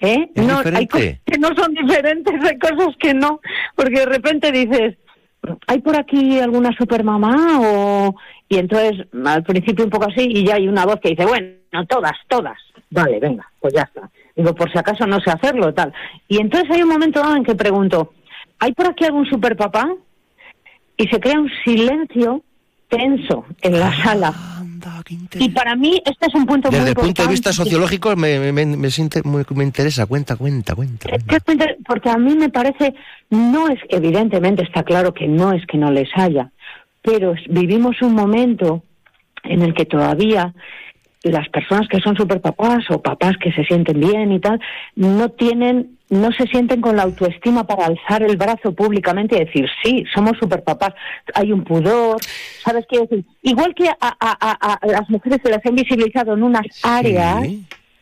[0.00, 0.28] ¿Eh?
[0.34, 3.40] Es no, hay cosas que no son diferentes, hay cosas que no,
[3.76, 4.96] porque de repente dices,
[5.66, 7.60] ¿hay por aquí alguna supermamá?
[7.60, 8.14] O...
[8.48, 11.48] Y entonces, al principio un poco así, y ya hay una voz que dice, bueno,
[11.88, 12.58] todas, todas.
[12.90, 14.08] Vale, venga, pues ya está.
[14.36, 15.92] Digo, por si acaso no sé hacerlo, tal.
[16.28, 18.12] Y entonces hay un momento dado en que pregunto,
[18.58, 19.94] ¿hay por aquí algún superpapá?
[20.96, 22.42] Y se crea un silencio
[22.88, 24.32] tenso en la sala.
[25.38, 27.30] Y para mí este es un punto muy Desde el punto de importante.
[27.32, 30.06] vista sociológico me, me, me siente muy- me interesa.
[30.06, 31.08] Cuenta, cuenta, cuenta.
[31.26, 31.66] ¿Qué cuenta?
[31.86, 32.94] Porque a mí me parece,
[33.30, 36.50] no es, evidentemente está claro que no es que no les haya,
[37.02, 38.82] pero vivimos un momento
[39.42, 40.54] en el que todavía
[41.22, 44.60] las personas que son superpapás o papás que se sienten bien y tal,
[44.94, 49.68] no tienen, no se sienten con la autoestima para alzar el brazo públicamente y decir,
[49.82, 50.94] sí, somos superpapás.
[51.34, 52.20] Hay un pudor,
[52.62, 53.24] ¿sabes qué decir?
[53.42, 57.40] Igual que a, a- a- a las mujeres se las han visibilizado en unas áreas,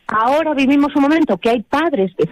[0.05, 2.27] Ahora vivimos un momento que hay padres que,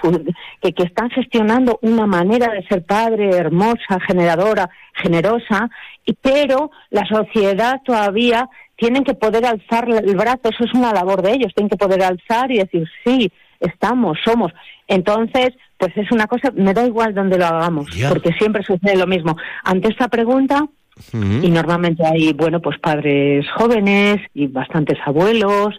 [0.61, 5.69] que, que están gestionando una manera de ser padre hermosa, generadora, generosa,
[6.05, 11.21] y, pero la sociedad todavía tienen que poder alzar el brazo, eso es una labor
[11.21, 13.31] de ellos, tienen que poder alzar y decir, sí,
[13.61, 14.51] estamos, somos.
[14.91, 19.07] Entonces, pues es una cosa, me da igual donde lo hagamos, porque siempre sucede lo
[19.07, 19.37] mismo.
[19.63, 20.67] Ante esta pregunta,
[21.13, 25.73] y normalmente hay, bueno, pues padres jóvenes y bastantes abuelos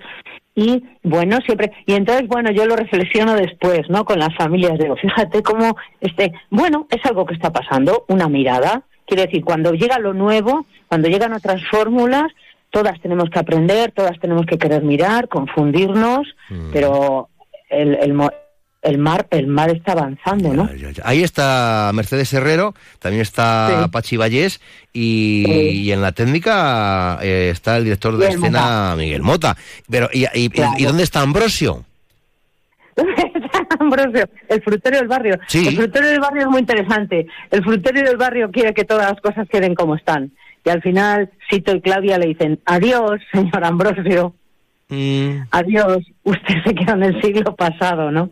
[0.55, 4.05] y bueno, siempre y entonces bueno, yo lo reflexiono después, ¿no?
[4.05, 8.83] Con las familias digo, fíjate cómo este, bueno, es algo que está pasando, una mirada,
[9.07, 12.33] quiere decir, cuando llega lo nuevo, cuando llegan otras fórmulas,
[12.71, 16.27] todas tenemos que aprender, todas tenemos que querer mirar, confundirnos,
[16.73, 17.29] pero
[17.69, 18.13] el, el,
[18.83, 20.69] el mar el mar está avanzando, ¿no?
[21.05, 23.91] Ahí está Mercedes Herrero, también está Sí.
[23.91, 24.61] Pachi Vallés
[24.93, 25.53] y, Sí.
[25.85, 29.57] y en la técnica eh, está el director de Miguel escena Miguel Mota.
[29.89, 30.73] Pero ¿y, y- Claro.
[30.79, 31.85] y dónde está Ambrosio?
[33.79, 35.39] Ambrosio, el frutero del barrio.
[35.47, 35.67] Sí.
[35.69, 37.27] El frutero del barrio es muy interesante.
[37.51, 40.31] El frutero del barrio quiere que todas las cosas queden como están.
[40.65, 44.35] Y al final, Sito y Claudia le dicen, adiós, señor Ambrosio,
[44.89, 48.29] Mm, adiós, usted se quedó en el siglo pasado, ¿no?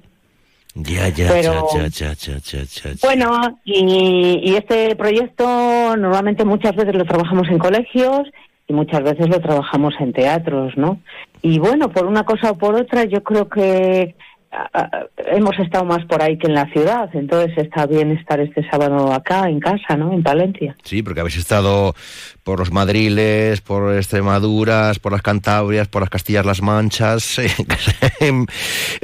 [0.75, 2.99] Ya, ya, Pero- ya, ya, ya, ya, ya, ya.
[3.03, 5.45] Bueno, y, y este proyecto
[5.97, 8.23] normalmente muchas veces lo trabajamos en colegios
[8.69, 11.01] y muchas veces lo trabajamos en teatros, ¿no?
[11.43, 14.15] Y bueno, por una cosa o por otra, yo creo que
[15.27, 19.13] hemos estado más por ahí que en la ciudad, entonces está bien estar este sábado
[19.13, 20.13] acá en casa, ¿no?
[20.13, 20.77] En Palencia.
[20.83, 21.95] Sí, porque habéis estado
[22.43, 27.39] por los Madriles, por Extremaduras, por las Cantabrias, por las Castillas, las Manchas,
[28.21, 28.47] en,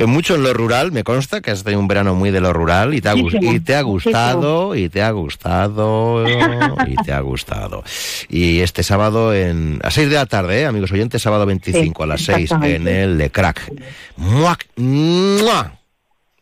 [0.06, 2.94] mucho en lo rural, me consta que has tenido un verano muy de lo rural
[2.94, 7.84] y te ha, y te ha gustado, y te ha gustado, y te ha gustado.
[8.28, 12.06] Y este sábado en, a 6 de la tarde, ¿eh, amigos oyentes, sábado 25 a
[12.06, 13.72] las 6 en el de Crack.
[14.16, 14.66] ¡Muac!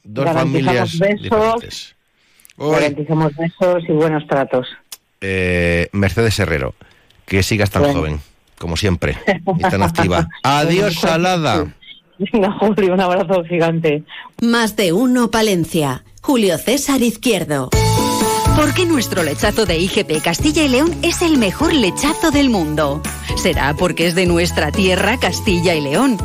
[0.04, 1.96] Dos familias besos, diferentes.
[2.56, 4.68] Garantizamos besos y buenos tratos.
[5.20, 6.74] Eh, Mercedes Herrero,
[7.24, 8.20] que sigas tan joven,
[8.58, 9.16] como siempre,
[9.58, 10.28] y tan activa.
[10.42, 11.66] Adiós, Salada.
[12.18, 14.04] Venga, Julio, un abrazo gigante.
[14.42, 16.04] Más de uno, Palencia.
[16.20, 17.70] Julio César Izquierdo.
[18.56, 23.02] Porque nuestro lechazo de IGP Castilla y León es el mejor lechazo del mundo.
[23.36, 26.18] Será porque es de nuestra tierra, Castilla y León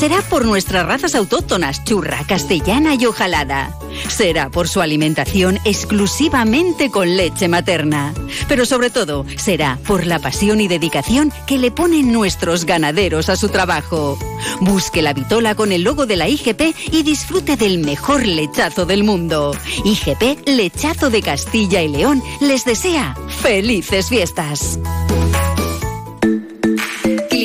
[0.00, 3.76] Será por nuestras razas autóctonas, churra, castellana y ojalada.
[4.08, 8.14] Será por su alimentación exclusivamente con leche materna.
[8.48, 13.36] Pero sobre todo, será por la pasión y dedicación que le ponen nuestros ganaderos a
[13.36, 14.18] su trabajo.
[14.62, 19.04] Busque la vitola con el logo de la IGP y disfrute del mejor lechazo del
[19.04, 19.54] mundo.
[19.84, 24.78] IGP Lechazo de Castilla y León les desea felices fiestas.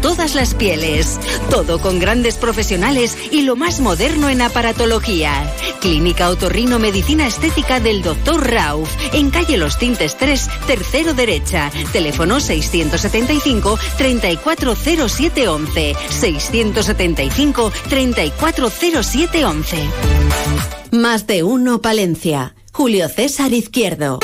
[0.00, 1.18] todas las pieles.
[1.50, 5.52] Todo con grandes profesionales y lo más moderno en aparatología.
[5.80, 8.50] Clínica Otorrino Medicina Estética del Dr.
[8.50, 11.70] Rauf, en calle Los Tintes 3, tercero derecha.
[11.92, 15.96] Teléfono 675 340711.
[16.10, 19.78] 675 340711.
[20.90, 22.54] Más de uno Palencia.
[22.72, 24.20] Julio César Izquierdo.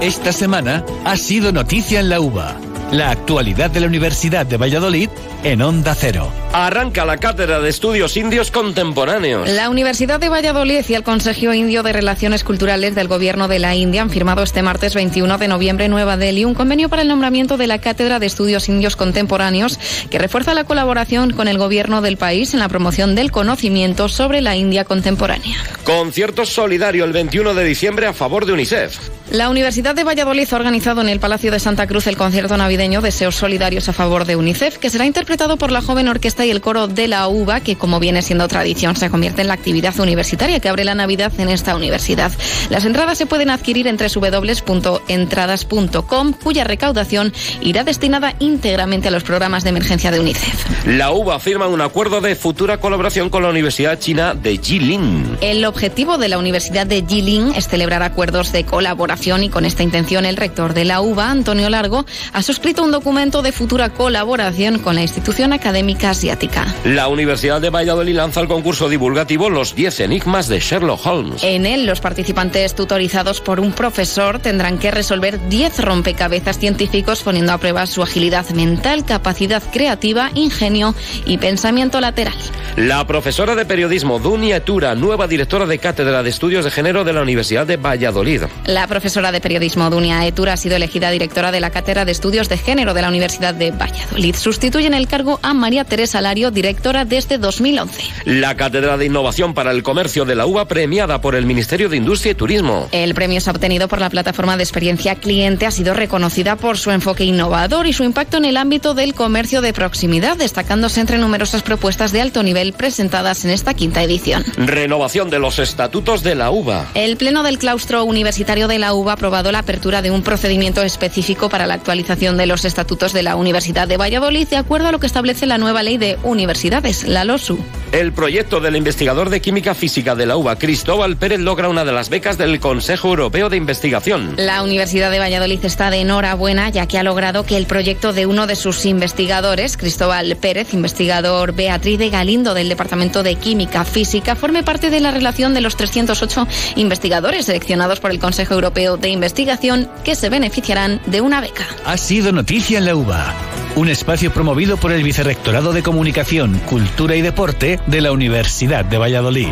[0.00, 2.67] Esta semana ha sido noticia en la UBA.
[2.92, 5.10] La actualidad de la Universidad de Valladolid
[5.44, 6.32] en Onda Cero.
[6.54, 9.46] Arranca la Cátedra de Estudios Indios Contemporáneos.
[9.46, 13.74] La Universidad de Valladolid y el Consejo Indio de Relaciones Culturales del Gobierno de la
[13.74, 17.08] India han firmado este martes 21 de noviembre en Nueva Delhi un convenio para el
[17.08, 22.00] nombramiento de la Cátedra de Estudios Indios Contemporáneos que refuerza la colaboración con el Gobierno
[22.00, 25.58] del país en la promoción del conocimiento sobre la India contemporánea.
[25.84, 28.98] Concierto solidario el 21 de diciembre a favor de UNICEF.
[29.30, 32.77] La Universidad de Valladolid ha organizado en el Palacio de Santa Cruz el concierto navideño
[32.78, 36.60] Deseos Solidarios a favor de UNICEF, que será interpretado por la joven orquesta y el
[36.60, 40.60] coro de la UBA, que como viene siendo tradición se convierte en la actividad universitaria
[40.60, 42.30] que abre la Navidad en esta universidad.
[42.70, 49.64] Las entradas se pueden adquirir en www.entradas.com, cuya recaudación irá destinada íntegramente a los programas
[49.64, 50.86] de emergencia de UNICEF.
[50.86, 55.36] La UBA firma un acuerdo de futura colaboración con la Universidad China de Jilin.
[55.40, 59.82] El objetivo de la Universidad de Jilin es celebrar acuerdos de colaboración y con esta
[59.82, 64.78] intención el rector de la UBA, Antonio Largo, ha suscrito un documento de futura colaboración
[64.78, 66.66] con la institución académica asiática.
[66.84, 71.42] La Universidad de Valladolid lanza el concurso divulgativo Los 10 enigmas de Sherlock Holmes.
[71.42, 77.52] En él, los participantes tutorizados por un profesor tendrán que resolver 10 rompecabezas científicos poniendo
[77.52, 82.34] a prueba su agilidad mental, capacidad creativa, ingenio y pensamiento lateral.
[82.76, 87.14] La profesora de periodismo Dunia Etura, nueva directora de Cátedra de Estudios de Género de
[87.14, 88.42] la Universidad de Valladolid.
[88.66, 92.48] La profesora de periodismo Dunia Etura ha sido elegida directora de la Cátedra de Estudios
[92.48, 94.34] de Género de la Universidad de Valladolid.
[94.34, 98.02] Sustituye en el cargo a María Teresa Lario, directora desde 2011.
[98.24, 101.96] La Cátedra de Innovación para el Comercio de la UBA premiada por el Ministerio de
[101.96, 102.88] Industria y Turismo.
[102.92, 106.78] El premio se ha obtenido por la plataforma de experiencia cliente, ha sido reconocida por
[106.78, 111.18] su enfoque innovador y su impacto en el ámbito del comercio de proximidad, destacándose entre
[111.18, 114.44] numerosas propuestas de alto nivel presentadas en esta quinta edición.
[114.56, 116.88] Renovación de los estatutos de la UBA.
[116.94, 120.82] El Pleno del Claustro Universitario de la UBA ha aprobado la apertura de un procedimiento
[120.82, 124.92] específico para la actualización de los estatutos de la Universidad de Valladolid de acuerdo a
[124.92, 127.58] lo que establece la nueva ley de universidades, la LOSU.
[127.92, 131.92] El proyecto del investigador de química física de la UBA, Cristóbal Pérez, logra una de
[131.92, 134.34] las becas del Consejo Europeo de Investigación.
[134.36, 138.26] La Universidad de Valladolid está de enhorabuena ya que ha logrado que el proyecto de
[138.26, 144.36] uno de sus investigadores, Cristóbal Pérez, investigador Beatriz de Galindo del Departamento de Química Física,
[144.36, 149.08] forme parte de la relación de los 308 investigadores seleccionados por el Consejo Europeo de
[149.08, 151.66] Investigación que se beneficiarán de una beca.
[151.84, 153.34] Ha sido noticia en la UBA.
[153.74, 158.96] un espacio promovido por el Vicerrectorado de Comunicación, Cultura y Deporte de la Universidad de
[158.96, 159.48] Valladolid.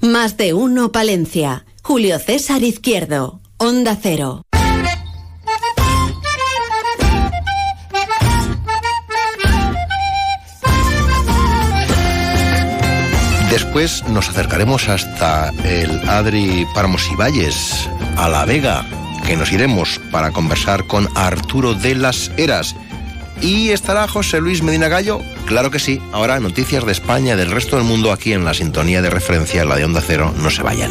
[0.00, 1.64] Más de uno Palencia.
[1.82, 3.40] Julio César Izquierdo.
[3.56, 4.42] Onda Cero.
[13.50, 18.84] Después nos acercaremos hasta el Adri Páramos y Valles, a La Vega,
[19.30, 22.74] que nos iremos para conversar con Arturo de las Heras.
[23.40, 26.02] Y estará José Luis Medina Gallo, claro que sí.
[26.10, 29.76] Ahora noticias de España del resto del mundo aquí en la sintonía de referencia, la
[29.76, 30.34] de Onda Cero.
[30.36, 30.90] No se vayan.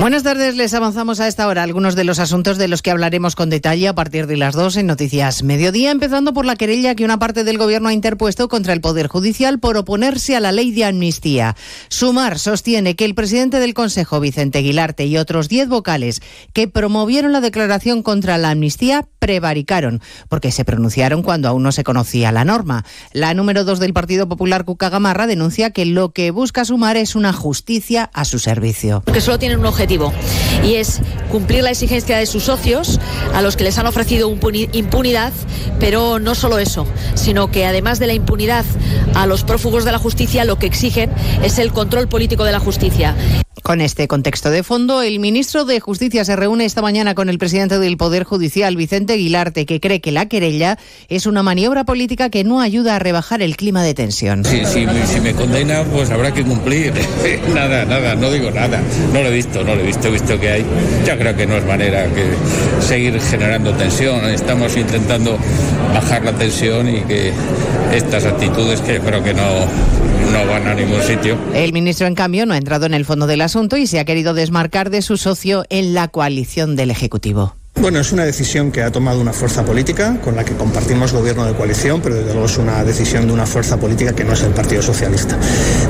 [0.00, 3.36] Buenas tardes, les avanzamos a esta hora algunos de los asuntos de los que hablaremos
[3.36, 7.04] con detalle a partir de las dos en Noticias Mediodía, empezando por la querella que
[7.04, 10.70] una parte del Gobierno ha interpuesto contra el Poder Judicial por oponerse a la ley
[10.70, 11.54] de amnistía.
[11.88, 16.22] Sumar sostiene que el presidente del Consejo, Vicente Aguilarte, y otros diez vocales
[16.54, 21.84] que promovieron la declaración contra la amnistía prevaricaron, porque se pronunciaron cuando aún no se
[21.84, 22.86] conocía la norma.
[23.12, 27.16] La número dos del Partido Popular, Cuca Gamarra, denuncia que lo que busca Sumar es
[27.16, 29.02] una justicia a su servicio.
[29.12, 29.89] que solo tienen un objetivo
[30.64, 33.00] y es cumplir la exigencia de sus socios
[33.34, 35.32] a los que les han ofrecido impuni- impunidad,
[35.78, 38.64] pero no solo eso, sino que además de la impunidad
[39.14, 41.10] a los prófugos de la justicia lo que exigen
[41.42, 43.14] es el control político de la justicia.
[43.62, 47.38] Con este contexto de fondo, el ministro de Justicia se reúne esta mañana con el
[47.38, 52.30] presidente del Poder Judicial, Vicente Aguilarte, que cree que la querella es una maniobra política
[52.30, 54.44] que no ayuda a rebajar el clima de tensión.
[54.44, 56.92] Si me condena, pues habrá que cumplir.
[57.54, 58.80] nada, nada, no digo nada.
[59.12, 60.64] No lo he visto, no lo he visto, he visto que hay.
[61.04, 62.24] Ya creo que no es manera que
[62.82, 64.24] seguir generando tensión.
[64.26, 65.38] Estamos intentando
[65.92, 67.32] bajar la tensión y que
[67.94, 69.42] estas actitudes que yo creo que no,
[70.30, 71.38] no van a ningún sitio.
[71.54, 74.04] El ministro, en cambio, no ha entrado en el fondo del asunto y se ha
[74.04, 77.59] querido desmarcar de su socio en la coalición del Ejecutivo.
[77.80, 81.46] Bueno, es una decisión que ha tomado una fuerza política con la que compartimos gobierno
[81.46, 84.42] de coalición, pero desde luego es una decisión de una fuerza política que no es
[84.42, 85.38] el Partido Socialista.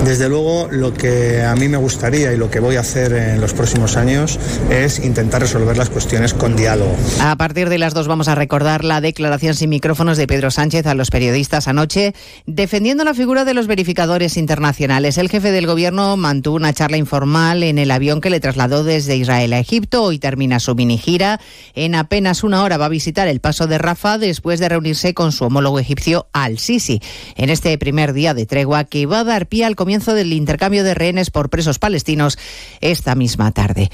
[0.04, 3.40] Desde luego, lo que a mí me gustaría y lo que voy a hacer en
[3.40, 4.38] los próximos años
[4.70, 6.94] es intentar resolver las cuestiones con diálogo.
[7.22, 10.86] A partir de las dos vamos a recordar la declaración sin micrófonos de Pedro Sánchez
[10.86, 12.14] a los periodistas anoche,
[12.46, 15.18] defendiendo la figura de los verificadores internacionales.
[15.18, 19.16] El jefe del gobierno mantuvo una charla informal en el avión que le trasladó desde
[19.16, 20.04] Israel a Egipto.
[20.04, 21.40] Hoy termina su mini gira.
[21.80, 25.32] En apenas una hora va a visitar el paso de Rafa después de reunirse con
[25.32, 27.00] su homólogo egipcio Al-Sisi.
[27.36, 30.84] En este primer día de tregua que va a dar pie al comienzo del intercambio
[30.84, 32.38] de rehenes por presos palestinos
[32.82, 33.88] esta misma tarde.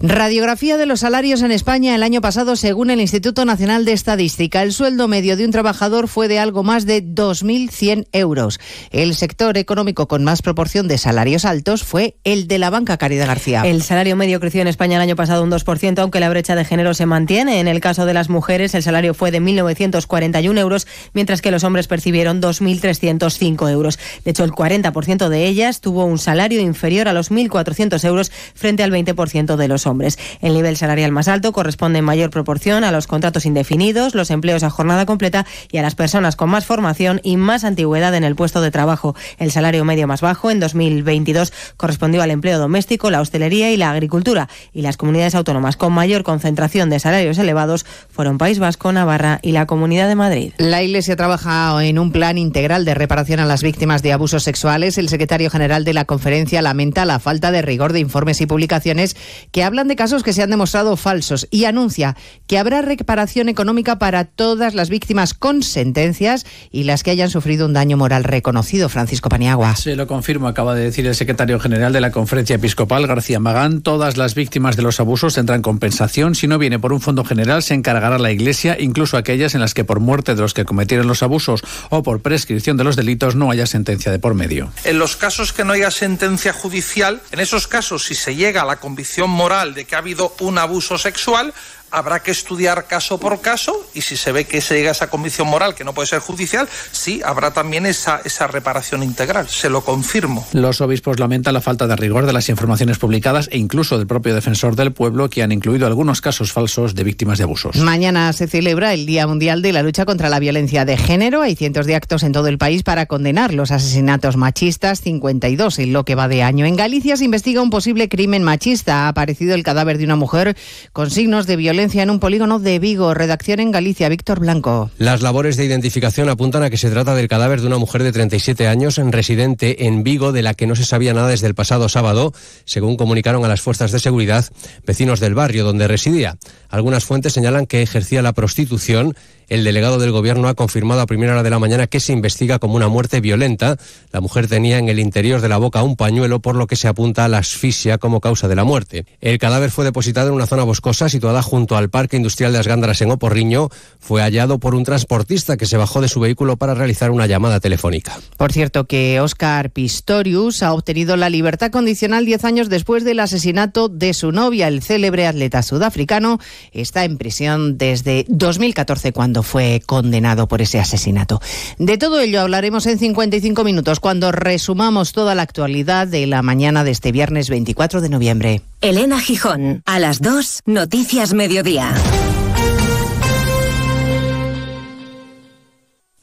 [0.00, 4.64] Radiografía de los salarios en España el año pasado según el Instituto Nacional de Estadística.
[4.64, 8.58] El sueldo medio de un trabajador fue de algo más de 2.100 euros.
[8.90, 13.28] El sector económico con más proporción de salarios altos fue el de la banca Caridad
[13.28, 13.62] García.
[13.64, 16.64] El salario medio creció en España el año pasado un 2%, aunque la brecha de
[16.64, 17.27] género se mantiene.
[17.30, 21.62] En el caso de las mujeres, el salario fue de 1.941 euros, mientras que los
[21.62, 23.98] hombres percibieron 2.305 euros.
[24.24, 28.82] De hecho, el 40% de ellas tuvo un salario inferior a los 1.400 euros frente
[28.82, 30.18] al 20% de los hombres.
[30.40, 34.62] El nivel salarial más alto corresponde en mayor proporción a los contratos indefinidos, los empleos
[34.62, 38.36] a jornada completa y a las personas con más formación y más antigüedad en el
[38.36, 39.14] puesto de trabajo.
[39.36, 43.90] El salario medio más bajo en 2022 correspondió al empleo doméstico, la hostelería y la
[43.90, 44.48] agricultura.
[44.72, 49.52] Y las comunidades autónomas con mayor concentración de salarios elevados fueron País Vasco, Navarra y
[49.52, 50.52] la Comunidad de Madrid.
[50.58, 54.98] La Iglesia trabaja en un plan integral de reparación a las víctimas de abusos sexuales.
[54.98, 59.16] El secretario general de la conferencia lamenta la falta de rigor de informes y publicaciones
[59.50, 62.16] que hablan de casos que se han demostrado falsos y anuncia
[62.46, 67.66] que habrá reparación económica para todas las víctimas con sentencias y las que hayan sufrido
[67.66, 68.88] un daño moral reconocido.
[68.88, 69.76] Francisco Paniagua.
[69.76, 73.82] Se lo confirmo, acaba de decir el secretario general de la Conferencia Episcopal, García Magán.
[73.82, 76.34] Todas las víctimas de los abusos tendrán compensación.
[76.34, 79.74] Si no viene por un fondo general, se encargará la Iglesia, incluso aquellas en las
[79.74, 83.34] que por muerte de los que cometieron los abusos o por prescripción de los delitos
[83.34, 84.72] no haya sentencia de por medio.
[84.84, 88.66] En los casos que no haya sentencia judicial, en esos casos, si se llega a
[88.66, 91.52] la convicción moral de que ha habido un abuso sexual,
[91.90, 95.08] habrá que estudiar caso por caso y si se ve que se llega a esa
[95.08, 99.70] convicción moral que no puede ser judicial, sí, habrá también esa, esa reparación integral, se
[99.70, 100.46] lo confirmo.
[100.52, 104.34] Los obispos lamentan la falta de rigor de las informaciones publicadas e incluso del propio
[104.34, 107.76] defensor del pueblo, que han incluido algunos casos falsos de víctimas de abusos.
[107.76, 111.42] Mañana se celebra el Día Mundial de la Lucha contra la Violencia de Género.
[111.42, 115.92] Hay cientos de actos en todo el país para condenar los asesinatos machistas, 52 en
[115.92, 116.66] lo que va de año.
[116.66, 119.06] En Galicia se investiga un posible crimen machista.
[119.06, 120.56] Ha aparecido el cadáver de una mujer
[120.92, 123.14] con signos de violencia en un polígono de Vigo.
[123.14, 124.90] Redacción en Galicia, Víctor Blanco.
[124.98, 128.10] Las labores de identificación apuntan a que se trata del cadáver de una mujer de
[128.10, 131.88] 37 años residente en Vigo, de la que no se sabía nada desde el pasado
[131.88, 134.44] sábado, según comunicaron a las fuerzas de seguridad
[134.84, 136.36] vecinos del barrio donde residía.
[136.68, 139.14] Algunas fuentes señalan que ejercía la prostitución.
[139.48, 142.58] El delegado del gobierno ha confirmado a primera hora de la mañana que se investiga
[142.58, 143.78] como una muerte violenta.
[144.12, 146.86] La mujer tenía en el interior de la boca un pañuelo, por lo que se
[146.86, 149.06] apunta a la asfixia como causa de la muerte.
[149.22, 152.68] El cadáver fue depositado en una zona boscosa situada junto al Parque Industrial de las
[152.68, 153.70] Gándaras en Oporriño.
[153.98, 157.58] Fue hallado por un transportista que se bajó de su vehículo para realizar una llamada
[157.58, 158.18] telefónica.
[158.36, 163.88] Por cierto, que Oscar Pistorius ha obtenido la libertad condicional 10 años después del asesinato
[163.88, 164.68] de su novia.
[164.68, 166.38] El célebre atleta sudafricano
[166.72, 171.40] está en prisión desde 2014, cuando fue condenado por ese asesinato.
[171.78, 176.84] De todo ello hablaremos en 55 minutos, cuando resumamos toda la actualidad de la mañana
[176.84, 178.62] de este viernes 24 de noviembre.
[178.80, 181.92] Elena Gijón, a las 2, Noticias Mediodía.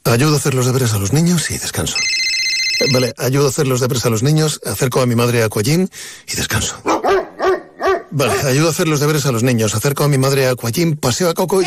[0.04, 1.96] Ayudo a hacer los deberes a los niños y descanso.
[2.80, 5.46] Eh, Vale, ayudo a hacer los deberes a los niños, acerco a mi madre a
[5.46, 5.88] Aquagym
[6.28, 6.76] y descanso.
[8.10, 10.96] Vale, ayudo a hacer los deberes a los niños, acerco a mi madre a Aquagym,
[10.96, 11.66] paseo a Coco y...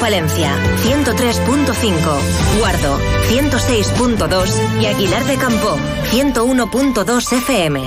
[0.00, 2.58] Palencia, 103.5.
[2.58, 2.98] Guardo,
[3.28, 4.80] 106.2.
[4.80, 5.76] Y Aguilar de Campo,
[6.10, 7.80] 101.2 FM.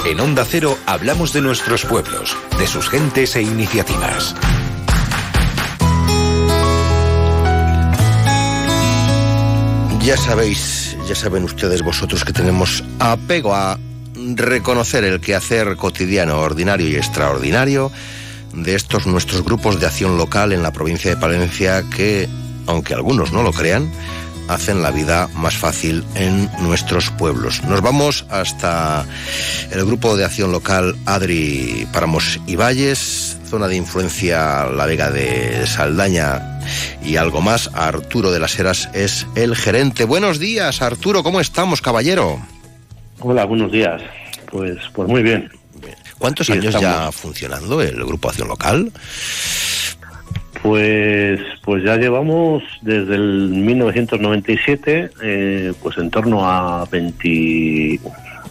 [0.07, 4.35] En Onda Cero hablamos de nuestros pueblos, de sus gentes e iniciativas.
[10.01, 13.77] Ya sabéis, ya saben ustedes vosotros que tenemos apego a
[14.15, 17.91] reconocer el quehacer cotidiano, ordinario y extraordinario
[18.53, 22.27] de estos nuestros grupos de acción local en la provincia de Palencia que,
[22.65, 23.91] aunque algunos no lo crean,
[24.47, 27.63] hacen la vida más fácil en nuestros pueblos.
[27.63, 29.05] Nos vamos hasta
[29.71, 35.65] el grupo de acción local Adri Páramos y Valles, zona de influencia La Vega de
[35.67, 36.59] Saldaña
[37.03, 37.69] y algo más.
[37.73, 40.05] Arturo de las Heras es el gerente.
[40.05, 42.39] Buenos días, Arturo, ¿cómo estamos, caballero?
[43.19, 44.01] Hola, buenos días.
[44.51, 45.49] Pues, pues muy bien.
[46.19, 46.81] ¿Cuántos años estamos.
[46.83, 48.91] ya funcionando el grupo de acción local?
[50.63, 57.99] Pues, pues ya llevamos desde el 1997, eh, pues en torno a 20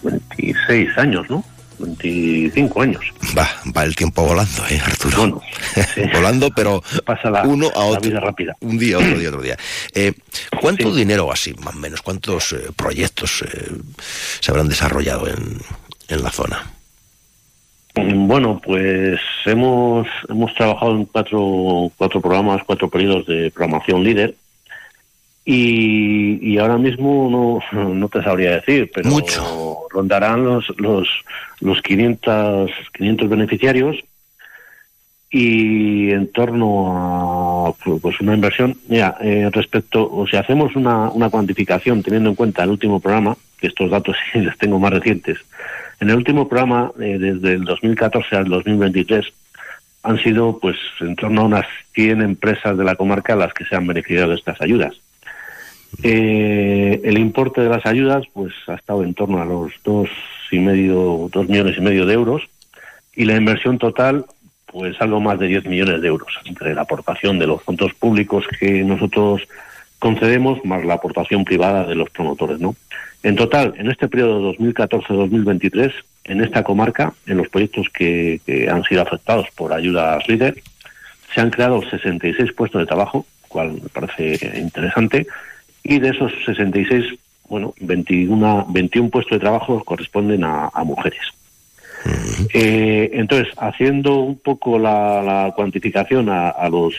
[0.03, 1.43] 26 años, ¿no?
[1.79, 3.03] 25 años.
[3.37, 5.41] Va, va el tiempo volando, ¿eh, Arturo?
[6.13, 8.11] volando, pero Pasa la, uno a la otro.
[8.11, 8.55] vida rápida.
[8.61, 9.57] Un día, otro día, otro día.
[9.95, 10.13] Eh,
[10.61, 13.73] ¿Cuánto dinero así, más o menos, cuántos eh, proyectos eh,
[14.41, 15.59] se habrán desarrollado en,
[16.09, 16.63] en la zona?
[17.95, 24.35] Mm, Bueno, pues hemos, hemos trabajado en cuatro, cuatro programas, cuatro periodos de programación líder.
[25.45, 29.11] Y, y ahora mismo no, no te sabría decir, pero
[29.91, 31.09] rondarán los, los,
[31.61, 33.97] los 500, 500 beneficiarios.
[35.35, 41.31] Y en torno a pues una inversión, mira, eh, respecto, o si hacemos una, una
[41.31, 45.39] cuantificación teniendo en cuenta el último programa, que estos datos les tengo más recientes,
[46.03, 49.25] en el último programa, eh, desde el 2014 al 2023,
[50.03, 53.77] han sido pues en torno a unas 100 empresas de la comarca las que se
[53.77, 54.95] han beneficiado de estas ayudas.
[56.03, 60.09] Eh, el importe de las ayudas pues ha estado en torno a los dos
[60.51, 62.43] y medio, dos millones y medio de euros
[63.15, 64.27] y la inversión total
[64.67, 68.45] pues algo más de 10 millones de euros entre la aportación de los fondos públicos
[68.59, 69.43] que nosotros
[70.01, 72.75] concedemos más la aportación privada de los promotores, ¿no?
[73.23, 75.93] En total, en este periodo 2014-2023,
[76.25, 80.63] en esta comarca, en los proyectos que, que han sido afectados por ayudas líder,
[81.35, 85.27] se han creado 66 puestos de trabajo, cual me parece interesante,
[85.83, 87.19] y de esos 66,
[87.49, 91.21] bueno, 21, 21 puestos de trabajo corresponden a, a mujeres.
[92.53, 96.95] Eh, entonces, haciendo un poco la, la cuantificación a, a, los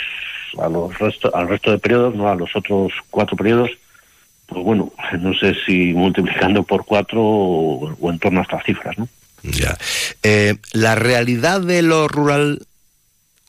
[0.57, 3.71] a los resto, al resto de periodos, no a los otros cuatro periodos,
[4.53, 8.97] pues bueno, no sé si multiplicando por cuatro o, o en torno a estas cifras,
[8.97, 9.07] ¿no?
[9.43, 9.77] Ya.
[10.23, 12.59] Eh, la realidad de lo rural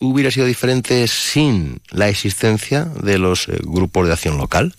[0.00, 4.74] hubiera sido diferente sin la existencia de los eh, grupos de acción local.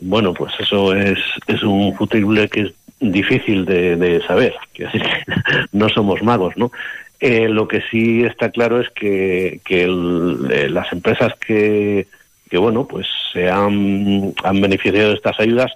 [0.00, 4.54] Bueno, pues eso es, es un fusible que es difícil de, de saber.
[4.72, 5.32] Quiero decir que
[5.72, 6.72] no somos magos, ¿no?
[7.20, 12.06] Eh, lo que sí está claro es que, que el, las empresas que,
[12.54, 15.72] que, bueno, pues se han, han beneficiado de estas ayudas,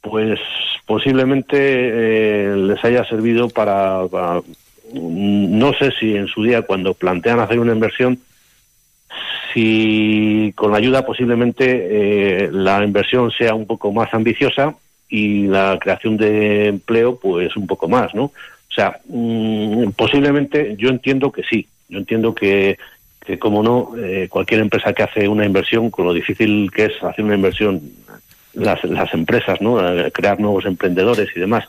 [0.00, 0.40] pues
[0.84, 4.00] posiblemente eh, les haya servido para,
[4.92, 8.18] no sé si en su día cuando plantean hacer una inversión,
[9.54, 14.74] si con la ayuda posiblemente eh, la inversión sea un poco más ambiciosa
[15.08, 18.24] y la creación de empleo pues un poco más, ¿no?
[18.24, 22.78] O sea, mmm, posiblemente yo entiendo que sí, yo entiendo que,
[23.26, 27.02] que como no, eh, cualquier empresa que hace una inversión, con lo difícil que es
[27.02, 27.82] hacer una inversión,
[28.54, 29.78] las, las empresas, ¿no?
[30.12, 31.68] Crear nuevos emprendedores y demás,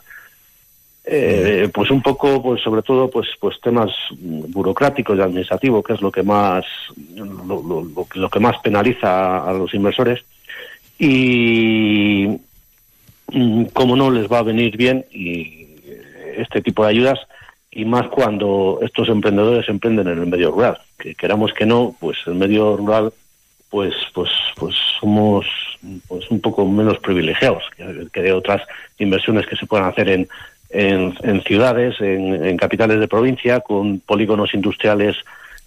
[1.03, 6.01] eh, pues un poco, pues sobre todo, pues, pues temas burocráticos y administrativos, que es
[6.01, 6.65] lo que más,
[7.15, 10.23] lo, lo, lo, que más penaliza a, a los inversores.
[10.99, 12.37] Y,
[13.73, 15.67] cómo no les va a venir bien y
[16.37, 17.19] este tipo de ayudas
[17.77, 20.79] y más cuando estos emprendedores emprenden en el medio rural.
[20.97, 23.13] Que queramos que no pues el medio rural
[23.69, 25.45] pues pues pues somos
[26.07, 28.63] pues un poco menos privilegiados que, que de otras
[28.97, 30.27] inversiones que se puedan hacer en
[30.71, 35.15] en, en ciudades en, en capitales de provincia con polígonos industriales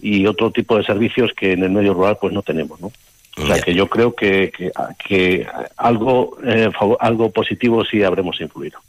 [0.01, 2.91] y otro tipo de servicios que en el medio rural pues no tenemos no
[3.37, 4.71] o sea que yo creo que, que,
[5.07, 5.47] que
[5.77, 8.81] algo, eh, algo positivo sí habremos influido.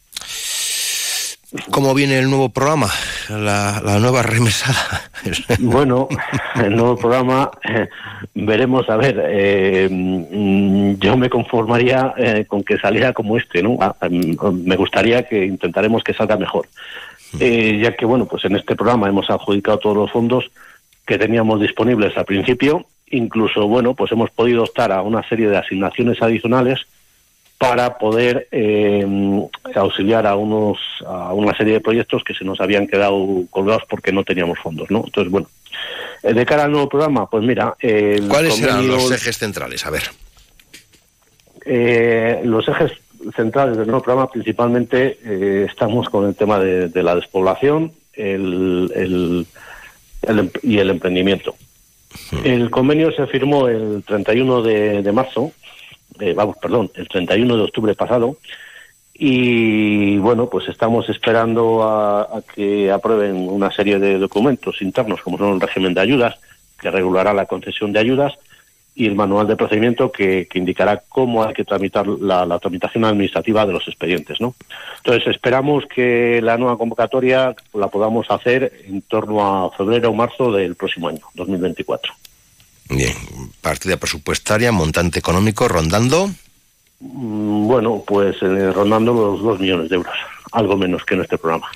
[1.69, 2.87] ¿Cómo viene el nuevo programa?
[3.29, 5.11] La, la nueva remesada.
[5.59, 6.07] bueno,
[6.55, 7.89] el nuevo programa eh,
[8.33, 9.89] veremos, a ver, eh,
[10.99, 13.77] yo me conformaría eh, con que saliera como este, ¿no?
[13.81, 16.67] Ah, me gustaría que intentaremos que salga mejor.
[17.39, 20.49] Eh, ya que, bueno, pues en este programa hemos adjudicado todos los fondos
[21.05, 25.57] que teníamos disponibles al principio incluso, bueno, pues hemos podido optar a una serie de
[25.57, 26.79] asignaciones adicionales
[27.61, 29.05] para poder eh,
[29.75, 34.11] auxiliar a unos a una serie de proyectos que se nos habían quedado colgados porque
[34.11, 35.03] no teníamos fondos, ¿no?
[35.05, 35.47] Entonces, bueno,
[36.23, 37.75] eh, de cara al nuevo programa, pues mira...
[37.77, 39.85] El ¿Cuáles convenio, serán los ejes centrales?
[39.85, 40.01] A ver.
[41.63, 42.93] Eh, los ejes
[43.35, 48.91] centrales del nuevo programa principalmente eh, estamos con el tema de, de la despoblación el,
[48.95, 49.45] el,
[50.23, 51.53] el, y el emprendimiento.
[52.43, 55.51] El convenio se firmó el 31 de, de marzo,
[56.21, 58.37] eh, vamos, perdón, el 31 de octubre pasado,
[59.13, 65.53] y bueno, pues estamos esperando a, que aprueben una serie de documentos internos, como son
[65.53, 66.39] el régimen de ayudas,
[66.79, 68.33] que regulará la concesión de ayudas,
[68.93, 73.05] y el manual de procedimiento que, que indicará cómo hay que tramitar la, la, tramitación
[73.05, 74.53] administrativa de los expedientes, ¿no?
[74.97, 80.51] Entonces esperamos que la nueva convocatoria la podamos hacer en torno a febrero o marzo
[80.51, 82.13] del próximo año, 2024.
[82.91, 83.13] Bien,
[83.61, 86.29] partida presupuestaria, montante económico, rondando.
[86.99, 90.13] Mm, bueno, pues eh, rondando los dos millones de euros,
[90.51, 91.67] algo menos que en este programa.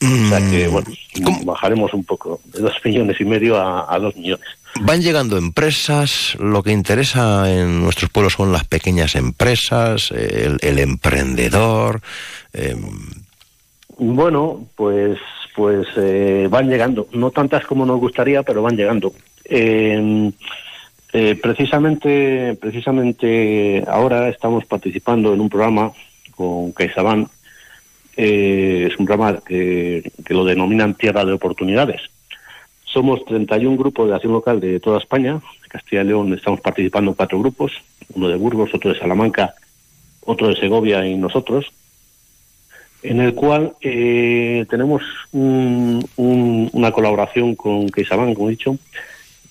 [0.00, 0.26] Mm.
[0.26, 0.88] O sea que, bueno,
[1.24, 1.44] ¿Cómo?
[1.44, 4.46] bajaremos un poco, de dos millones y medio a, a dos millones.
[4.80, 10.78] Van llegando empresas, lo que interesa en nuestros pueblos son las pequeñas empresas, el, el
[10.78, 12.02] emprendedor.
[12.52, 12.76] Eh...
[13.98, 15.18] Bueno, pues,
[15.56, 19.12] pues eh, van llegando, no tantas como nos gustaría, pero van llegando.
[19.48, 20.32] Eh,
[21.12, 25.90] Eh, precisamente, precisamente ahora estamos participando en un programa
[26.34, 27.30] con CaixaBank.
[28.18, 32.02] Eh, es un programa que, lo denominan Tierra de Oportunidades.
[32.84, 35.40] Somos 31 grupos de acción local de toda España.
[35.68, 37.72] Castilla y León estamos participando en cuatro grupos,
[38.12, 39.54] uno de Burgos, otro de Salamanca,
[40.22, 41.72] otro de Segovia y nosotros,
[43.02, 48.76] en el cual eh, tenemos un- un- una colaboración con CaixaBank, como he dicho,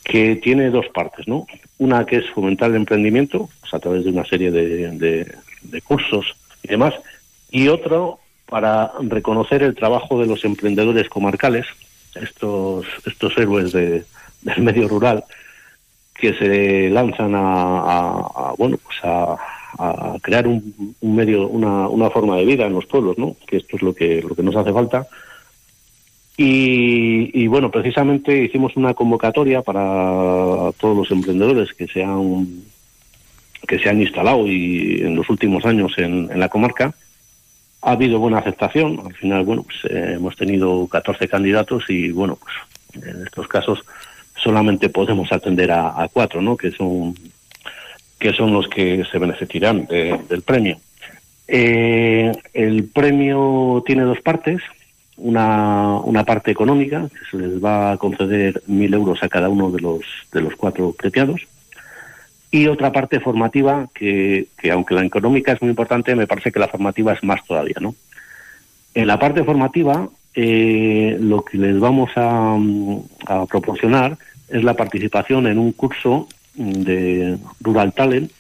[0.06, 1.46] que tiene dos partes, ¿no?
[1.80, 6.26] Una que es fomentar el emprendimiento, pues, a través de una serie de, de- cursos
[6.64, 6.94] y demás,
[7.52, 11.66] y otro para reconocer el trabajo de los emprendedores comarcales,
[12.14, 14.04] estos, estos héroes de-
[14.44, 15.24] del medio rural,
[16.14, 19.36] que se lanzan a, a- a, bueno pues a,
[19.80, 23.58] a crear un, un medio una, una forma de vida en los pueblos no que
[23.58, 25.06] esto es lo que lo que nos hace falta
[26.38, 32.48] y, y, bueno precisamente hicimos una convocatoria para todos los emprendedores que se han
[33.68, 36.94] que se han instalado y en los últimos años en, la comarca
[37.82, 42.38] ha habido buena aceptación al final bueno pues eh, hemos tenido 14 candidatos y bueno
[42.38, 43.80] pues en estos casos
[44.36, 46.56] solamente podemos atender a, a cuatro, ¿no?
[46.58, 47.16] Que son
[48.20, 50.78] que son los que se beneficiarán de- del premio.
[51.48, 54.62] Eh, el premio tiene dos partes.
[55.18, 59.72] Una, una parte económica, que se les va a conceder mil euros a cada uno
[59.72, 60.02] de los,
[60.34, 61.48] de los cuatro premiados.
[62.52, 66.60] Y otra parte formativa, que, que aunque la económica es muy importante, me parece que
[66.60, 67.96] la formativa es más todavía, ¿no?
[68.94, 72.58] En la parte formativa, eh, lo que les vamos a,
[73.28, 74.18] a proporcionar
[74.50, 78.32] es la participación en un curso de Rural Talent,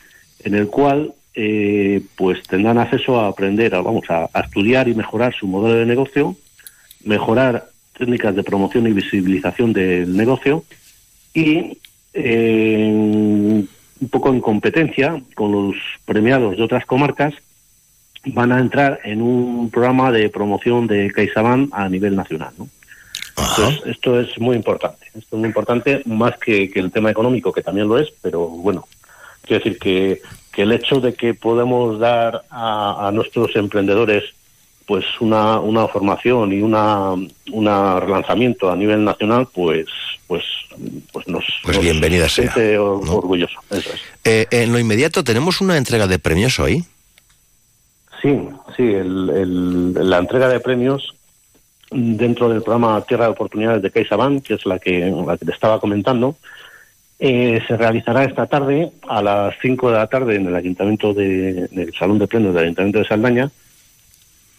[0.43, 4.93] en el cual eh, pues tendrán acceso a aprender, a, vamos, a, a estudiar y
[4.93, 6.35] mejorar su modelo de negocio,
[7.05, 10.65] mejorar técnicas de promoción y visibilización del negocio
[11.33, 11.77] y
[12.13, 17.33] eh, un poco en competencia con los premiados de otras comarcas
[18.25, 22.53] van a entrar en un programa de promoción de CaixaBank a nivel nacional.
[22.57, 22.67] ¿no?
[23.37, 25.05] Entonces, esto es muy importante.
[25.13, 28.47] Esto es muy importante, más que, que el tema económico, que también lo es, pero
[28.47, 28.87] bueno,
[29.43, 34.23] quiero decir que, que el hecho de que podemos dar a, a nuestros emprendedores
[34.85, 37.13] pues una, una formación y una,
[37.51, 39.87] una relanzamiento a nivel nacional, pues
[40.27, 40.43] pues
[41.11, 43.59] pues nos, Pues nos bienvenida sea, orgulloso.
[43.69, 44.01] Eso es.
[44.23, 46.83] Eh, en lo inmediato, ¿tenemos una entrega de premios hoy?
[48.21, 48.37] Sí,
[48.75, 51.13] sí, el- el- la entrega de premios
[51.91, 55.51] dentro del programa Tierra de Oportunidades de CaixaBank, que es la que, la que te
[55.51, 56.35] estaba comentando,
[57.19, 61.69] eh, se realizará esta tarde a las 5 de la tarde en el Ayuntamiento de,
[61.71, 63.49] en el Salón de Plenos del Ayuntamiento de Saldaña.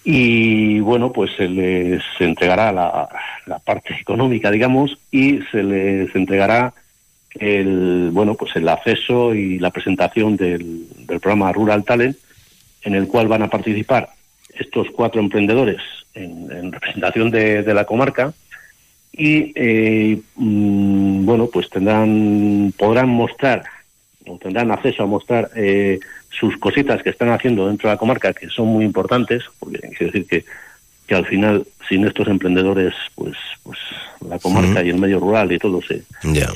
[0.09, 3.09] Y bueno, pues se les entregará la,
[3.45, 6.73] la parte económica, digamos, y se les entregará
[7.41, 10.87] el bueno pues el acceso y la presentación del,
[11.21, 12.17] programa Rural Talent
[12.83, 14.11] en el cual van a participar
[14.55, 15.81] estos cuatro emprendedores
[16.15, 18.33] en, en representación de, de la comarca
[19.13, 23.65] y eh, mm, bueno pues tendrán podrán mostrar
[24.27, 25.99] o tendrán acceso a mostrar eh,
[26.31, 30.13] sus cositas que están haciendo dentro de la comarca que son muy importantes porque quiero
[30.13, 30.45] decir que
[31.07, 33.79] que al final sin estos emprendedores pues pues
[34.29, 36.03] la comarca y el medio rural y todo se,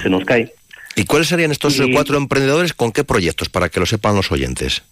[0.02, 0.52] se nos cae.
[0.96, 4.32] ¿Y cuáles serían estos Y- cuatro emprendedores con qué proyectos, para que lo sepan los
[4.32, 4.82] oyentes?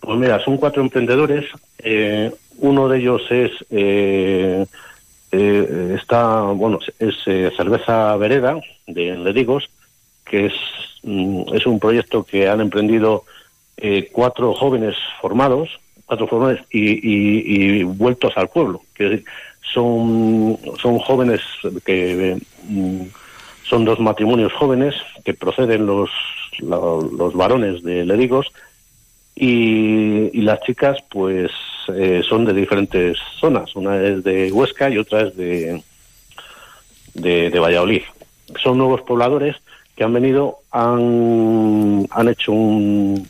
[0.00, 1.46] Pues mira, son cuatro emprendedores.
[1.78, 4.66] eh, uno de ellos es eh,
[5.32, 9.70] eh, está bueno es eh, cerveza vereda de Ledigos,
[10.26, 10.52] que es
[11.04, 13.24] mm, es un proyecto que han emprendido
[13.78, 15.68] eh, cuatro jóvenes formados,
[16.06, 17.42] cuatro jóvenes y, y-
[17.80, 18.82] y vueltos al pueblo.
[18.98, 19.24] Decir,
[19.72, 21.40] son son jóvenes
[21.84, 22.36] que
[22.68, 23.02] mm,
[23.64, 26.10] son dos matrimonios jóvenes que proceden los
[26.58, 26.76] la-
[27.16, 28.46] los varones de Ledigos
[29.36, 31.50] y, y las chicas pues
[31.94, 35.80] eh, son de diferentes zonas una es de Huesca y otra es de
[37.14, 38.02] de, de Valladolid
[38.62, 39.54] son nuevos pobladores
[39.96, 43.28] que han venido han, han hecho un-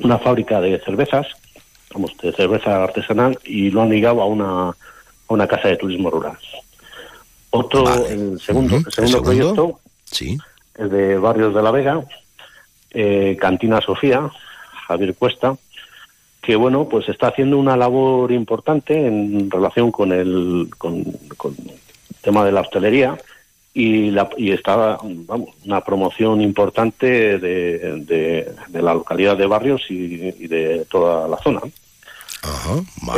[0.00, 1.26] una fábrica de cervezas
[1.92, 4.74] vamos de cerveza artesanal y lo han ligado a una a
[5.28, 6.36] una casa de turismo rural
[7.50, 9.22] otro el segundo el segundo ¿el segundo?
[9.22, 9.80] proyecto
[10.10, 10.38] Sí.
[10.78, 12.02] es de Barrios de la Vega,
[12.92, 14.30] eh, Cantina Sofía,
[14.86, 15.56] Javier Cuesta,
[16.40, 21.04] que bueno, pues está haciendo una labor importante en relación con el, con,
[21.36, 23.18] con el tema de la hostelería
[23.74, 29.82] y, la, y está, vamos, una promoción importante de, de, de la localidad de Barrios
[29.90, 31.60] y, y de toda la zona.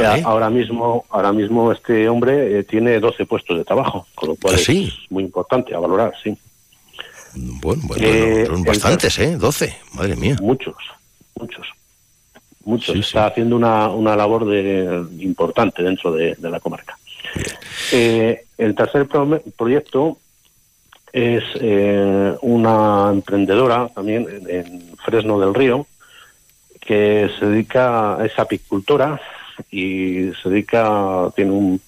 [0.00, 4.36] Eh, ahora mismo, ahora mismo este hombre eh, tiene 12 puestos de trabajo, con lo
[4.36, 4.84] cual ¿Ah, sí?
[5.04, 6.36] es muy importante a valorar, sí.
[7.34, 9.36] Bueno, bueno, Eh, son el bastantes, ¿eh?
[9.36, 10.36] 12, madre mía.
[10.40, 10.74] Muchos,
[11.38, 11.66] muchos,
[12.64, 12.96] muchos.
[12.96, 16.98] Está haciendo una, una labor de, importante dentro de, de la comarca.
[17.92, 20.18] Eh, el tercer pro- proyecto
[21.12, 25.86] es eh, una emprendedora también en, Fresno del Río
[26.80, 29.20] que se dedica, es apicultora
[29.70, 31.80] y se dedica, tiene un,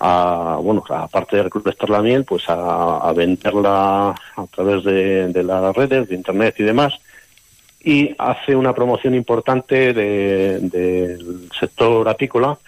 [0.00, 5.42] a, bueno, aparte de recolectar la miel, pues a, a venderla a través de, de
[5.42, 6.94] las redes, de internet y demás.
[7.82, 12.58] Y hace una promoción importante de- del sector apícola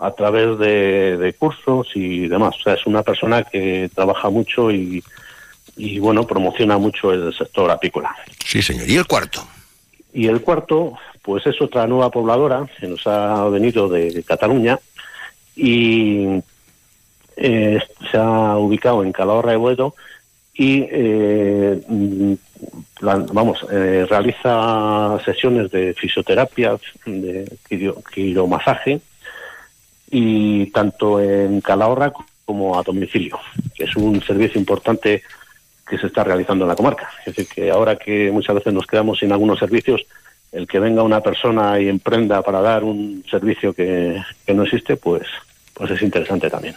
[0.00, 2.56] a través de, de cursos y demás.
[2.58, 5.02] O sea, es una persona que trabaja mucho y,
[5.76, 8.14] y bueno, promociona mucho el sector apícola.
[8.44, 8.88] Sí, señor.
[8.88, 9.46] ¿Y el cuarto?
[10.12, 10.92] Y el cuarto,
[11.22, 14.78] pues es otra nueva pobladora que nos ha venido de Cataluña
[15.56, 16.26] y
[17.36, 19.94] eh, se ha ubicado en Calahorra de Boedo
[20.54, 21.80] y eh,
[23.00, 29.00] la- vamos eh, realiza sesiones de fisioterapia, de quiro- quiromasaje
[30.10, 32.12] y tanto en Calahorra
[32.44, 33.38] como a domicilio,
[33.74, 35.22] que es un servicio importante
[35.92, 37.10] que se está realizando en la comarca.
[37.26, 40.00] Es decir, que ahora que muchas veces nos quedamos sin algunos servicios,
[40.50, 44.96] el que venga una persona y emprenda para dar un servicio que, que no existe,
[44.96, 45.24] pues,
[45.74, 46.74] pues es interesante también.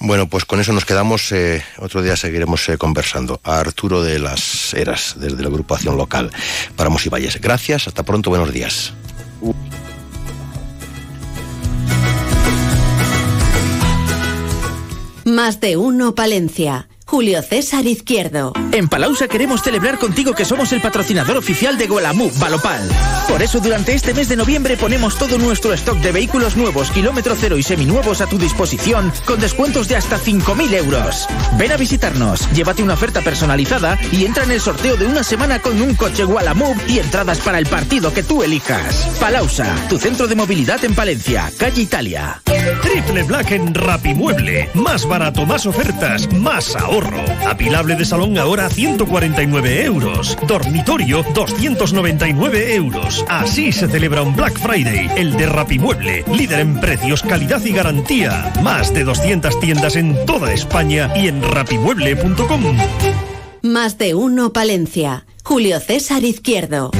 [0.00, 1.30] Bueno, pues con eso nos quedamos.
[1.30, 3.40] eh, otro día seguiremos eh, conversando.
[3.44, 6.32] A Arturo de las Eras, desde la agrupación local
[6.74, 7.40] para Valles.
[7.40, 8.92] Gracias, hasta pronto, buenos días.
[15.24, 16.88] Más de uno Palencia.
[17.08, 18.52] Julio César Izquierdo.
[18.70, 22.86] En Palausa queremos celebrar contigo que somos el patrocinador oficial de Gualamú, Balopal.
[23.26, 27.34] Por eso durante este mes de noviembre ponemos todo nuestro stock de vehículos nuevos, kilómetro
[27.34, 31.26] cero y seminuevos a tu disposición con descuentos de hasta 5.000 euros.
[31.56, 35.60] Ven a visitarnos, llévate una oferta personalizada y entra en el sorteo de una semana
[35.60, 39.08] con un coche Gualamú y entradas para el partido que tú elijas.
[39.18, 42.42] Palausa, tu centro de movilidad en Palencia, calle Italia.
[42.82, 44.68] Triple Black en Rapimueble.
[44.74, 46.97] Más barato, más ofertas, más ahorro.
[47.46, 50.36] Apilable de salón ahora a 149 euros.
[50.46, 53.24] Dormitorio 299 euros.
[53.28, 56.24] Así se celebra un Black Friday, el de Rapimueble.
[56.32, 58.52] Líder en precios, calidad y garantía.
[58.62, 62.76] Más de 200 tiendas en toda España y en rapimueble.com.
[63.62, 65.26] Más de uno Palencia.
[65.42, 66.90] Julio César Izquierdo.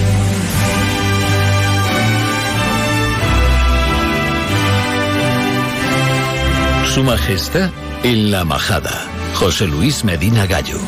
[6.86, 7.70] Su Majestad
[8.02, 9.17] en la Majada.
[9.34, 10.78] José Luis Medina Gallo.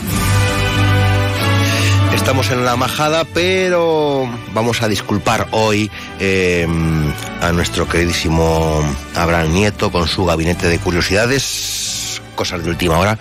[2.15, 6.67] Estamos en la majada, pero vamos a disculpar hoy eh,
[7.41, 8.83] a nuestro queridísimo
[9.15, 11.90] Abraham Nieto con su gabinete de curiosidades.
[12.41, 13.19] Cosas de última hora,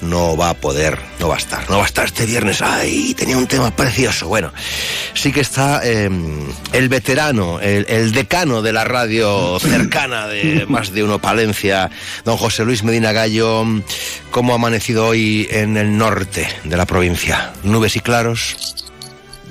[0.00, 2.62] no va a poder, no va a estar, no va a estar este viernes.
[2.62, 4.28] Ay, tenía un tema precioso.
[4.28, 4.50] Bueno,
[5.12, 6.08] sí que está eh,
[6.72, 11.90] el veterano, el, el decano de la radio cercana de más de uno Palencia,
[12.24, 13.66] don José Luis Medina Gallo.
[14.30, 17.52] ¿Cómo ha amanecido hoy en el norte de la provincia?
[17.64, 18.86] Nubes y claros.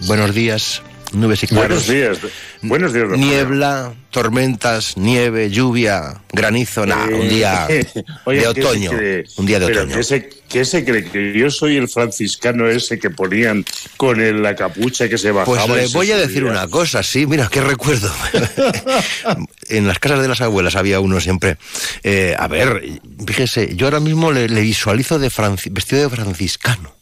[0.08, 0.82] Buenos días.
[1.14, 1.86] Nubes y claros.
[1.88, 2.34] Buenos días.
[2.62, 7.68] Buenos días, Niebla, tormentas, nieve, lluvia, granizo, nada, un día
[8.26, 8.92] Oye, de ¿qué se otoño.
[8.92, 9.26] cree?
[9.36, 9.96] Un día de Pero otoño.
[9.98, 11.04] ¿qué se, qué se cree?
[11.04, 13.66] ¿Que yo soy el franciscano ese que ponían
[13.98, 15.66] con el- la capucha que se bajaba?
[15.68, 18.10] Pues le voy a decir una cosa, sí, mira, qué recuerdo.
[19.70, 21.58] en las casas de las abuelas había uno siempre.
[22.04, 22.84] eh, a ver,
[23.26, 26.96] fíjese, yo ahora mismo le, le visualizo de franci- vestido de franciscano.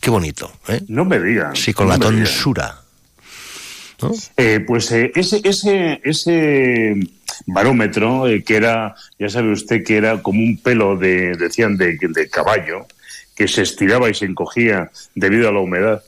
[0.00, 0.82] Qué bonito, ¿eh?
[0.88, 1.56] No me digan.
[1.56, 2.14] Sí, con no la digan.
[4.36, 6.94] Eh, pues eh, ese, ese, ese
[7.46, 11.96] barómetro, eh, que era, ya sabe usted que era como un pelo de, decían, de,
[12.00, 12.86] de caballo,
[13.34, 16.02] que se estiraba y se encogía debido a la humedad.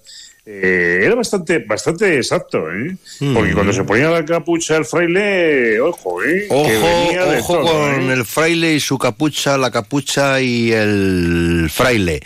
[0.47, 2.97] eh, era bastante, bastante exacto, ¿eh?
[3.35, 6.47] Porque cuando se ponía la capucha el fraile, ojo, ¿eh?
[6.49, 8.13] que Ojo, venía de ojo todo, con ¿eh?
[8.15, 12.21] el fraile y su capucha, la capucha y el fraile.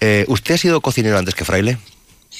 [0.00, 1.78] Eh, ¿Usted ha sido cocinero antes que fraile?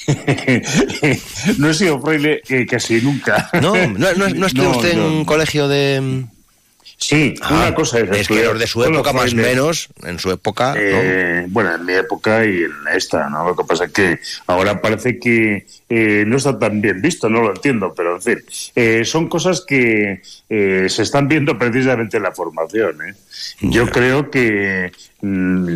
[1.57, 3.49] no he sido fraile eh, casi nunca.
[3.61, 6.25] No, no, no, no estudió No, usted en un colegio de...
[6.97, 10.31] Sí, una cosa es Es que los de su época más o menos, en su
[10.31, 10.73] época...
[10.73, 10.79] ¿no?
[10.79, 13.45] Eh, Bueno, en mi época y en esta, ¿no?
[13.45, 17.41] Lo que pasa es que ahora parece que eh, no está tan bien visto, no
[17.41, 18.39] lo entiendo, pero en fin,
[18.75, 22.97] eh, son cosas que se están viendo precisamente en la formación.
[23.59, 24.91] Yo creo que,
[25.21, 25.75] mm,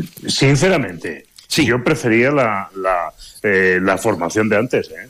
[1.50, 3.12] sinceramente, yo prefería la, la,
[3.43, 4.89] eh, la formación de antes.
[4.91, 5.10] ¿eh?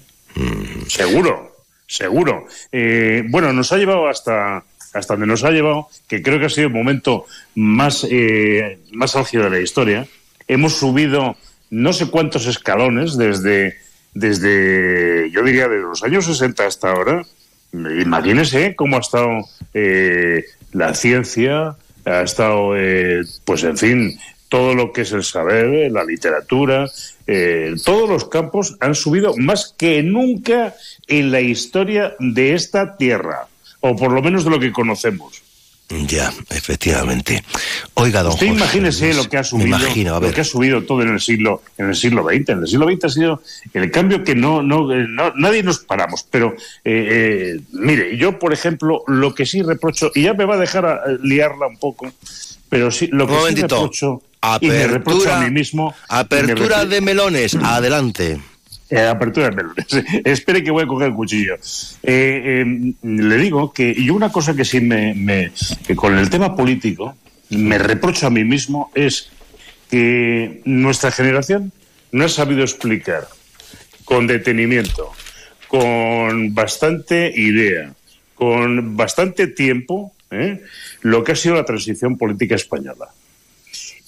[0.87, 2.45] Seguro, seguro.
[2.71, 4.63] Eh, bueno, nos ha llevado hasta
[4.93, 7.25] hasta donde nos ha llevado, que creo que ha sido el momento
[7.55, 10.07] más, eh, más álgido de la historia.
[10.47, 11.35] Hemos subido
[11.69, 13.77] no sé cuántos escalones desde,
[14.13, 17.23] desde yo diría, de los años 60 hasta ahora.
[17.71, 21.75] Imagínese cómo ha estado eh, la ciencia,
[22.05, 24.19] ha estado, eh, pues en fin,
[24.49, 26.89] todo lo que es el saber, la literatura,
[27.27, 30.75] eh, todos los campos han subido más que nunca
[31.07, 33.47] en la historia de esta tierra,
[33.79, 35.41] o por lo menos de lo que conocemos.
[36.07, 37.43] Ya, efectivamente.
[37.95, 41.01] Oiga, don Usted José imagínese lo que ha subido, imagino, lo que ha subido todo
[41.01, 42.49] en el siglo, en el siglo XX.
[42.49, 43.41] En el siglo XX ha sido
[43.73, 46.27] el cambio que no, no, eh, no- nadie nos paramos.
[46.29, 46.53] Pero
[46.85, 50.59] eh, eh, mire, yo por ejemplo, lo que sí reprocho y ya me va a
[50.59, 52.11] dejar a- liarla un poco,
[52.69, 53.75] pero sí lo que Un sí momentito.
[53.75, 54.21] reprocho
[54.61, 55.89] y me reprocho a mí mismo.
[56.09, 58.39] me apertura de melones, adelante.
[58.89, 59.85] eh, apertura de melones.
[60.25, 61.55] Espere que voy a coger el cuchillo.
[61.55, 65.51] Eh, eh, le digo que y una cosa que sí me, me-
[65.85, 67.15] que con el tema político
[67.49, 69.29] me reprocho a mí mismo es
[69.89, 71.71] que nuestra generación
[72.11, 73.27] no ha sabido explicar
[74.05, 75.11] con detenimiento,
[75.67, 77.93] con bastante idea,
[78.35, 80.61] con bastante tiempo, ¿eh?
[81.01, 83.09] lo que ha sido la transición política española.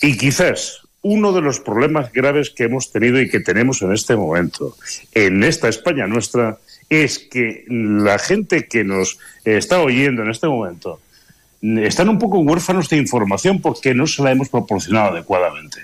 [0.01, 4.15] Y quizás uno de los problemas graves que hemos tenido y que tenemos en este
[4.15, 4.76] momento,
[5.13, 6.59] en esta España nuestra,
[6.89, 10.99] es que la gente que nos está oyendo en este momento
[11.61, 15.80] están un poco huérfanos de información porque no se la hemos proporcionado adecuadamente.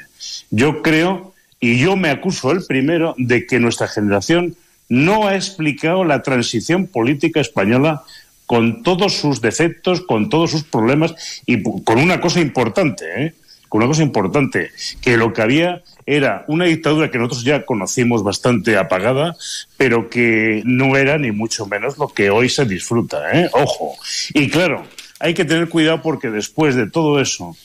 [0.50, 4.56] Yo creo, y yo me acuso el primero, de que nuestra generación
[4.90, 8.04] no ha explicado la transición política española
[8.48, 11.14] con todos sus defectos, con todos sus problemas
[11.46, 13.34] y con una cosa importante, ¿eh?
[13.70, 14.72] con una cosa importante,
[15.02, 19.36] que lo que había era una dictadura que nosotros ya conocimos bastante apagada,
[19.76, 23.50] pero que no era ni mucho menos lo que hoy se disfruta, ¿eh?
[23.52, 23.98] Ojo.
[24.34, 24.86] Y claro,
[25.20, 27.58] hay que tener cuidado porque después de todo eso,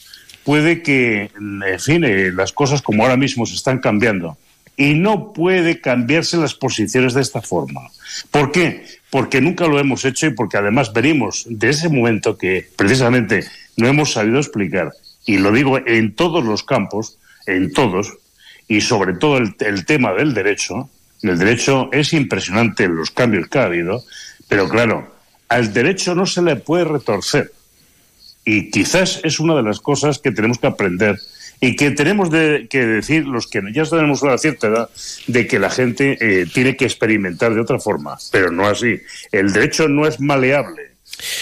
[0.42, 4.36] puede que, en fin, eh, las cosas como ahora mismo se están cambiando.
[4.76, 7.82] Y no puede cambiarse las posiciones de esta forma.
[8.32, 8.84] ¿Por qué?
[9.12, 13.44] Porque nunca lo hemos hecho y porque además venimos de ese momento que precisamente
[13.76, 14.90] no hemos sabido explicar.
[15.26, 18.14] Y lo digo en todos los campos, en todos,
[18.68, 20.88] y sobre todo el, el tema del derecho.
[21.20, 24.02] El derecho es impresionante los cambios que ha habido,
[24.48, 25.14] pero claro,
[25.50, 27.52] al derecho no se le puede retorcer.
[28.46, 31.18] Y quizás es una de las cosas que tenemos que aprender
[31.62, 34.90] y que tenemos de- que decir los que ya tenemos una cierta edad
[35.28, 39.00] de que la gente eh, tiene que experimentar de otra forma, pero no así.
[39.30, 40.90] El derecho no es maleable,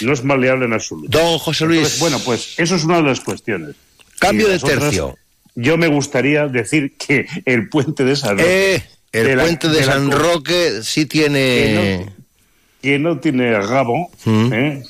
[0.01, 1.17] no es maleable en absoluto.
[1.17, 1.79] Don José Luis.
[1.79, 3.75] Entonces, bueno, pues eso es una de las cuestiones.
[4.19, 5.17] Cambio de otras, tercio.
[5.55, 8.75] yo me gustaría decir que el puente de San Roque...
[8.75, 12.05] Eh, el de la- puente de, San Roque sí tiene...
[12.81, 14.83] que no tiene rabo, ¿eh?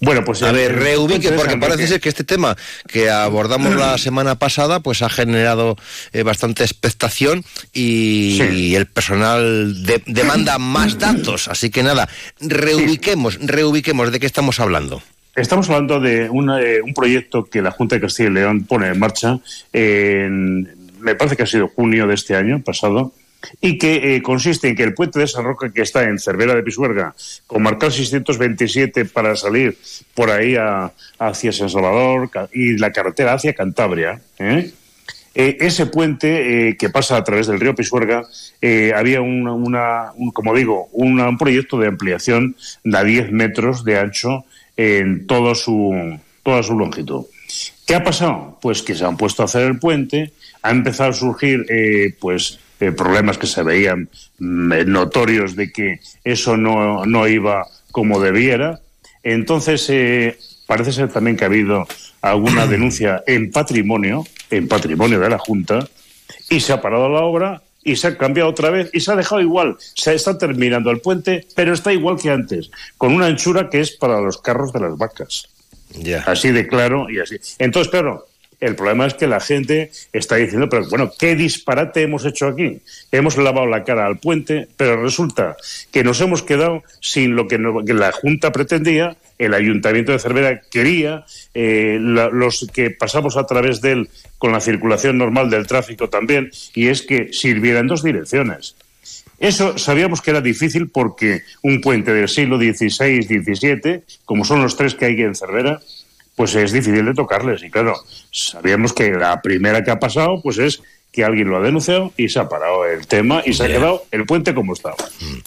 [0.00, 0.42] Bueno, pues...
[0.42, 4.38] A ver, el reubique, de porque parece ser que este tema que abordamos la semana
[4.38, 5.76] pasada, pues ha generado
[6.12, 11.48] eh, bastante expectación y, y el personal de- demanda más datos.
[11.48, 12.08] Así que nada,
[12.40, 15.02] reubiquemos, reubiquemos de qué estamos hablando.
[15.34, 18.88] Estamos hablando de una, eh, un proyecto que la Junta de Castilla y León pone
[18.88, 19.38] en marcha
[19.72, 20.62] en,
[21.00, 23.12] me parece que ha sido junio de este año pasado,
[23.60, 26.54] y que eh, consiste en que el puente de San Roque, que está en Cervera
[26.54, 27.14] de Pisuerga,
[27.46, 29.76] con marcar 627 para salir
[30.14, 30.56] por ahí
[31.18, 34.70] hacia San Salvador y la carretera hacia Cantabria, ¿eh?
[35.38, 38.22] Eh, ese puente que pasa a través del río Pisuerga,
[38.94, 44.46] había una, un- como digo, un proyecto de ampliación de a 10 metros de ancho
[44.78, 47.26] en todo su, toda su longitud.
[47.86, 48.58] ¿Qué ha pasado?
[48.62, 50.32] Pues que se han puesto a hacer el puente,
[50.62, 51.66] ha empezado a surgir
[52.18, 54.08] pues eh, problemas que se veían
[54.38, 58.80] mm, eh, notorios de que eso no, no iba como debiera.
[59.22, 61.86] Entonces, eh, parece ser también que ha habido
[62.20, 65.88] alguna denuncia en patrimonio, en patrimonio de la Junta,
[66.50, 69.16] y se ha parado la obra y se ha cambiado otra vez y se ha
[69.16, 69.76] dejado igual.
[69.94, 73.92] Se está terminando el puente, pero está igual que antes, con una anchura que es
[73.92, 75.48] para los carros de las vacas.
[76.26, 77.36] Así de claro y así.
[77.58, 78.26] Entonces, claro,
[78.60, 82.80] el problema es que la gente está diciendo, pero bueno, ¿qué disparate hemos hecho aquí?
[83.12, 85.56] Hemos lavado la cara al puente, pero resulta
[85.90, 90.62] que nos hemos quedado sin lo que, no- la Junta pretendía, el Ayuntamiento de Cervera
[90.70, 95.66] quería, eh, la- los que pasamos a través de él con la circulación normal del
[95.66, 98.74] tráfico también, y es que sirviera en dos direcciones.
[99.38, 104.78] Eso sabíamos que era difícil porque un puente del siglo XVI, XVII, como son los
[104.78, 105.78] tres que hay en Cervera,
[106.36, 107.62] pues es difícil de tocarles.
[107.64, 107.96] Y claro,
[108.30, 112.28] sabíamos que la primera que ha pasado, pues es que alguien lo ha denunciado y
[112.28, 114.96] se ha parado el tema y se ha quedado el puente como estaba.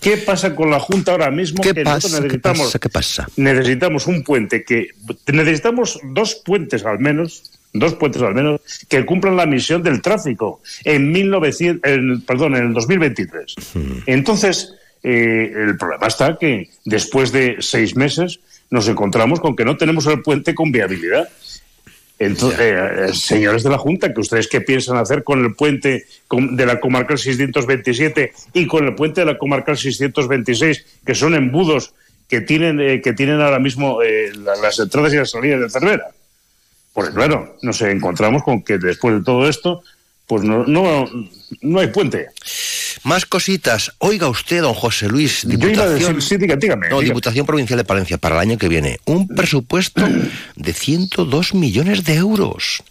[0.02, 1.60] ¿Qué pasa con la Junta ahora mismo?
[1.60, 1.62] Mm.
[1.62, 2.18] ¿Qué que nosotros pasa?
[2.18, 2.80] ¿Qué necesitamos, pasa?
[2.80, 3.28] ¿Qué pasa?
[3.38, 4.88] necesitamos un puente que
[5.32, 10.60] necesitamos dos puentes al menos dos puentes al menos, que cumplan la misión del tráfico
[10.86, 13.54] en 1900, en- perdón, en el 2023.
[14.08, 14.74] Entonces,
[15.04, 20.06] eh, el problema está que después de seis meses nos encontramos con que no tenemos
[20.08, 21.28] el puente con viabilidad.
[22.20, 26.66] Entonces, eh, señores de la Junta, que ustedes qué piensan hacer con el puente de
[26.66, 31.94] la comarcal 627 y con el puente de la comarcal 626, que son embudos
[32.28, 35.70] que tienen eh, que tienen ahora mismo eh, la- las entradas y las salidas de
[35.70, 36.08] Cervera.
[36.94, 39.82] Porque claro, nos encontramos con que después de todo esto,
[40.28, 41.10] pues no, no,
[41.62, 42.28] no hay puente.
[43.04, 43.94] Más cositas.
[44.00, 47.06] Oiga usted, don José Luis, Yo iba a Diputación, decir, sí, diga- dígame, no, dígame.
[47.06, 50.08] Diputación Provincial de Palencia para el año que viene, un presupuesto
[50.56, 52.84] de 102 millones de euros.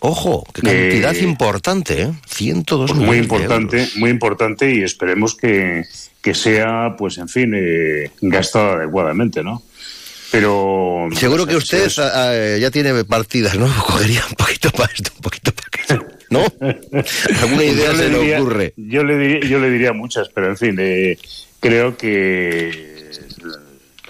[0.00, 2.12] Ojo, qué cantidad Eh, importante, ¿eh?
[2.28, 3.96] 102 Pues muy millones de importante, euros.
[3.96, 5.84] muy importante y esperemos que,
[6.22, 9.62] que sea, pues en fin, eh, gastado adecuadamente, ¿no?
[10.30, 13.66] Pero Seguro que usted ah, ah, ya tiene partidas, ¿no?
[13.86, 16.15] Cogería un poquito para esto, un poquito para aquello.
[16.30, 16.40] ¿No?
[16.60, 18.72] Alguna idea Yo se le diría- ocurre.
[18.76, 21.18] Yo le diría, yo le diría muchas, pero en fin, eh,
[21.60, 22.96] creo que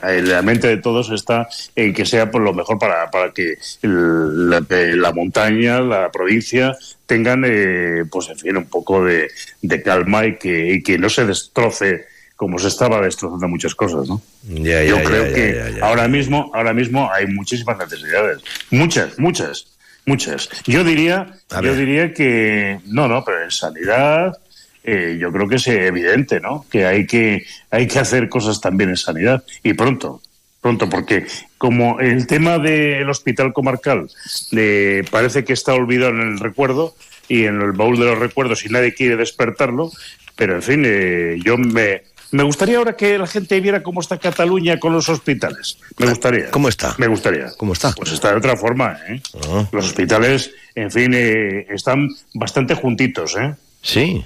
[0.03, 4.51] la mente de todos está en que sea por lo mejor para, para que el-
[4.51, 9.29] la, la montaña, la provincia tengan, eh, pues en fin, un poco de,
[9.63, 12.05] de calma y que, y que no se destroce
[12.37, 14.21] como se estaba destrozando muchas cosas, ¿no?
[14.47, 18.41] Ya, ya, Yo creo ya, que ahora mismo, ahora mismo hay muchísimas necesidades,
[18.71, 19.67] muchas, muchas,
[20.07, 20.49] muchas.
[20.67, 21.27] Yo diría,
[21.63, 24.39] yo diría que no, no, pero en sanidad,
[24.85, 26.65] eh, yo creo que es evidente, ¿no?
[26.71, 30.23] Que hay que hay que hacer cosas también en sanidad y pronto,
[30.61, 31.27] pronto, porque
[31.59, 34.09] como el tema del hospital comarcal
[34.53, 36.95] eh, parece que está olvidado en el recuerdo
[37.29, 39.91] y en el baúl de los recuerdos y nadie quiere despertarlo,
[40.37, 42.03] pero en fin, eh, yo me
[42.33, 45.79] me gustaría ahora que la gente viera cómo está Cataluña con los hospitales.
[45.99, 46.51] Me gustaría.
[46.51, 46.95] ¿Cómo está?
[46.99, 47.53] Me gustaría.
[47.57, 47.93] ¿Cómo está?
[47.93, 49.21] Pues está de otra forma, ¿eh?
[49.49, 49.67] Ah.
[49.73, 53.55] Los hospitales, en fin, eh, están bastante juntitos, ¿eh?
[53.83, 54.25] Sí.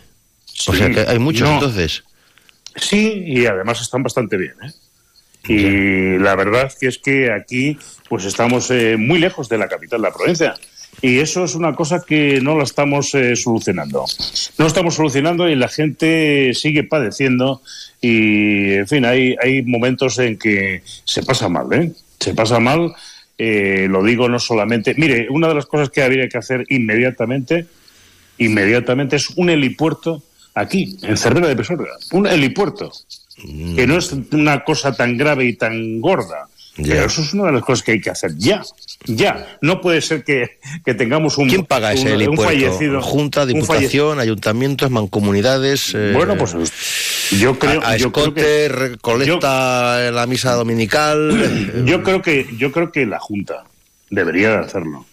[0.67, 1.55] O Sí, sea que hay muchos no.
[1.55, 2.05] entonces.
[2.77, 4.73] Sí, y además están bastante bien, ¿eh?
[5.49, 7.79] Y la verdad que es que aquí
[8.11, 10.55] pues estamos eh, muy lejos de la capital la provincia.
[11.03, 14.05] Y eso es una cosa que no la estamos eh, solucionando.
[14.59, 17.63] No estamos solucionando y la gente sigue padeciendo
[18.01, 21.93] y, en fin, hay, hay momentos en que se pasa mal, ¿eh?
[22.19, 22.93] Se pasa mal,
[23.39, 24.95] eh, lo digo no solamente...
[24.95, 27.67] Mire, una de las cosas que habría que hacer inmediatamente,
[28.37, 30.23] inmediatamente es un helipuerto
[30.55, 31.93] aquí, en Cervera de Pesorga.
[32.13, 32.93] Un helipuerto
[33.75, 36.50] que no es una cosa tan grave y tan gorda.
[36.77, 38.62] Pero eso es una de las cosas que hay que hacer ya,
[39.05, 39.59] ya.
[39.61, 43.03] No puede ser que, que tengamos un, ¿Quién paga ese un, fallecido.
[43.03, 45.93] Junta, un Diputación, ayuntamientos, mancomunidades.
[45.95, 46.55] eh, Bueno, pues
[47.39, 51.85] yo creo, a, a yo creo escote, que recolecta la misa dominical.
[51.85, 53.64] yo creo que yo creo que la Junta
[54.09, 55.07] debería de hacerlo.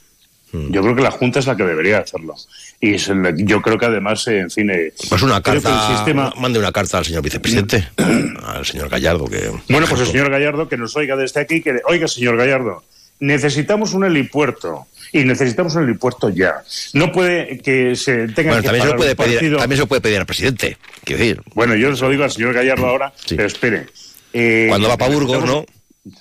[0.52, 0.72] Hmm.
[0.72, 2.34] Yo creo que la Junta es la que debería hacerlo.
[2.80, 6.34] Y es el- yo creo que además, eh, en fin, eh, Pues una carta, sistema,
[6.38, 7.88] mande una carta al señor vicepresidente,
[8.46, 9.52] al señor Gallardo, que...
[9.68, 12.84] Bueno, pues el señor Gallardo que nos oiga desde aquí, que oiga, señor Gallardo,
[13.20, 16.56] necesitamos un helipuerto y necesitamos un helipuerto ya.
[16.94, 20.02] No puede que se tenga Bueno, que también se, puede pedir, también se lo puede
[20.02, 21.42] pedir al presidente, quiero decir.
[21.56, 23.88] Bueno, yo se lo digo al señor Gallardo ahora, pero espere.
[24.34, 25.66] Eh, Cuando va pa' Burgos, necesitamos-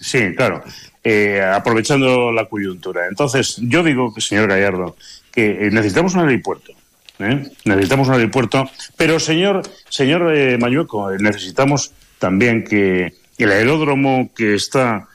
[0.00, 0.64] Sí, claro.
[1.08, 3.06] Eh, aprovechando la coyuntura.
[3.06, 4.96] Entonces, yo digo, señor Gallardo,
[5.30, 6.72] que eh, necesitamos un helipuerto.
[7.20, 7.48] ¿eh?
[7.64, 8.68] Necesitamos un helipuerto.
[8.96, 15.06] Pero, señor, señor eh, Mañueco, eh, necesitamos también que el aeródromo que está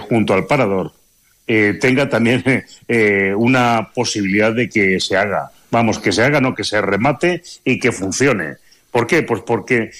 [0.00, 0.92] junto al parador
[1.46, 2.64] tenga también
[3.36, 5.52] una posibilidad de que se haga.
[5.70, 8.56] Vamos, que se haga, no que se remate y que funcione.
[8.90, 9.22] ¿Por qué?
[9.22, 9.92] Pues porque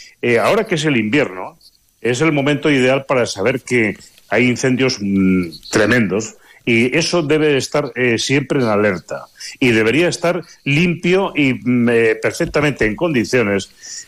[0.42, 1.56] ahora que es el invierno,
[2.00, 3.96] es el momento ideal para saber que
[4.30, 9.26] hay incendios mm, tremendos y eso debe estar eh, siempre en alerta
[9.58, 14.06] y debería estar limpio y mm, eh, perfectamente en condiciones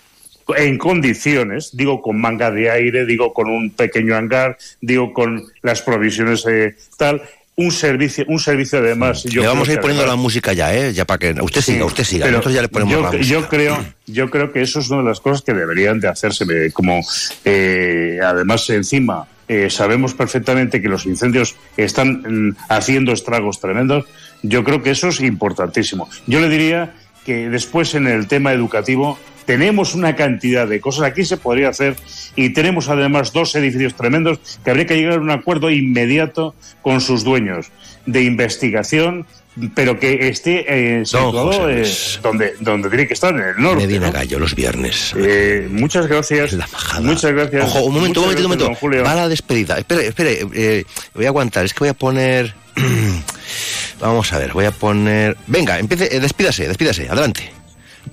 [0.57, 5.83] en condiciones, digo con manga de aire, digo con un pequeño hangar, digo con las
[5.83, 7.23] provisiones eh, tal,
[7.55, 9.25] un servicio, un servicio además.
[9.25, 10.93] yo le vamos a ir poniendo la música ya, ¿eh?
[10.93, 12.27] Ya para que usted Sí, siga, usted siga.
[12.29, 13.25] Nosotros ya le ponemos yo, la música.
[13.25, 16.45] yo creo, yo creo que eso es una de las cosas que deberían de hacerse.
[16.51, 17.01] eh, Como
[17.45, 24.07] eh, además encima eh, sabemos perfectamente que los incendios están mm, haciendo estragos tremendos.
[24.43, 26.09] Yo creo que eso es importantísimo.
[26.27, 31.25] Yo le diría que después en el tema educativo tenemos una cantidad de cosas aquí
[31.25, 31.97] se podría hacer
[32.37, 37.01] y tenemos además dos edificios tremendos que habría que llegar a un acuerdo inmediato con
[37.01, 37.71] sus dueños
[38.07, 39.27] de investigación
[39.75, 40.65] pero que esté
[41.01, 41.85] eh, situado eh,
[42.23, 44.13] donde donde tiene que estar en el norte Medina ¿no?
[44.13, 45.13] Gallo los viernes.
[45.17, 46.57] Eh, muchas gracias
[47.01, 49.05] muchas gracias Ojo, un momento, un momentito, un momento.
[49.05, 49.79] Va la despedida.
[49.79, 50.85] Espere, espere, eh,
[51.15, 51.65] voy a aguantar.
[51.67, 52.55] Es que voy a poner
[54.01, 55.37] Vamos a ver, voy a poner.
[55.47, 57.53] Venga, empiece, eh, despídase, despídase, adelante.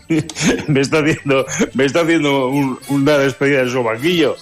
[0.68, 4.36] me está haciendo, me está haciendo un- una despedida de su banquillo.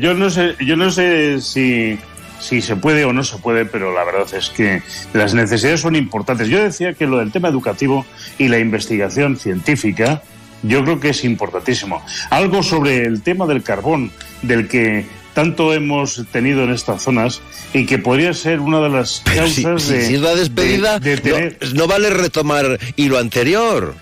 [0.00, 1.98] Yo no sé, yo no sé si,
[2.40, 4.82] si se puede o no se puede, pero la verdad es que
[5.12, 6.48] las necesidades son importantes.
[6.48, 8.04] Yo decía que lo del tema educativo
[8.38, 10.22] y la investigación científica,
[10.62, 12.04] yo creo que es importantísimo.
[12.30, 14.10] Algo sobre el tema del carbón,
[14.42, 17.42] del que tanto hemos tenido en estas zonas
[17.74, 21.16] y que podría ser una de las causas si- de, si es la despedida, de-
[21.16, 23.94] de tener- no, no vale retomar hilo anterior.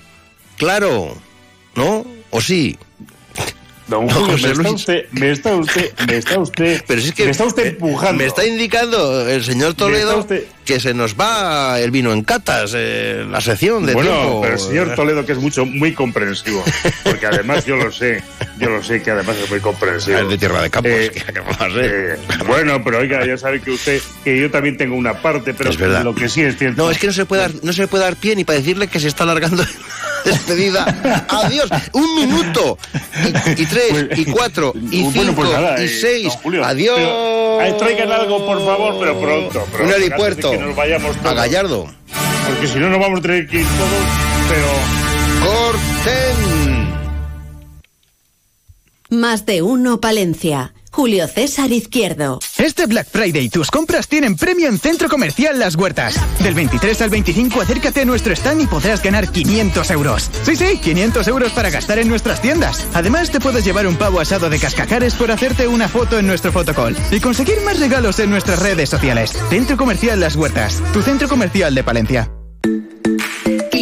[0.56, 1.16] Claro,
[1.74, 2.06] ¿no?
[2.31, 2.78] ¿O sí?
[3.86, 7.15] Don Julio, José me, está usted, me está usted, me está usted, Pero si es
[7.15, 8.15] que me está usted empujando.
[8.15, 12.23] Me está indicando el señor Toledo está usted- que se nos va el vino en
[12.23, 14.41] catas, eh, la sección de bueno, tiempo.
[14.43, 16.65] pero el señor Toledo que es mucho, muy comprensivo,
[17.05, 18.23] porque además yo lo sé,
[18.59, 20.19] yo lo sé que además es muy comprensivo.
[20.19, 22.16] Es de tierra de campos, Eh, eh,
[22.47, 25.77] bueno, pero oiga, ya sabe que usted, que yo también tengo una parte, pero Es
[25.77, 26.03] verdad.
[26.03, 26.82] lo que sí es cierto.
[26.82, 28.89] No, es que no se puede dar, no se puede dar pie ni para decirle
[28.89, 29.62] que se está alargando
[30.24, 31.24] la despedida.
[31.28, 32.78] Adiós, un minuto.
[33.57, 36.32] Y, y tres, y cuatro, y Bueno, cinco, pues nada, y seis.
[36.43, 36.99] Julio, Adiós.
[36.99, 39.65] pero, traigan algo, por favor, pero pronto.
[39.73, 40.53] pronto, un aeropuerto.
[40.55, 41.89] Que nos vayamos A todos, Gallardo.
[42.47, 44.06] Porque si no, nos vamos a tener que ir todos,
[44.48, 44.68] pero.
[45.51, 46.94] ¡Corten!
[49.10, 50.72] Más de uno Palencia.
[50.94, 52.38] Julio César Izquierdo.
[52.56, 56.14] Este Black Friday tus compras tienen premio en Centro Comercial Las Huertas.
[56.38, 60.30] Del 23 al 25 acércate a nuestro stand y podrás ganar 500 euros.
[60.44, 62.86] Sí, sí, 500 euros para gastar en nuestras tiendas.
[62.94, 66.52] Además te puedes llevar un pavo asado de cascacares por hacerte una foto en nuestro
[66.52, 69.32] fotocall y conseguir más regalos en nuestras redes sociales.
[69.50, 72.30] Centro Comercial Las Huertas, tu centro comercial de Palencia.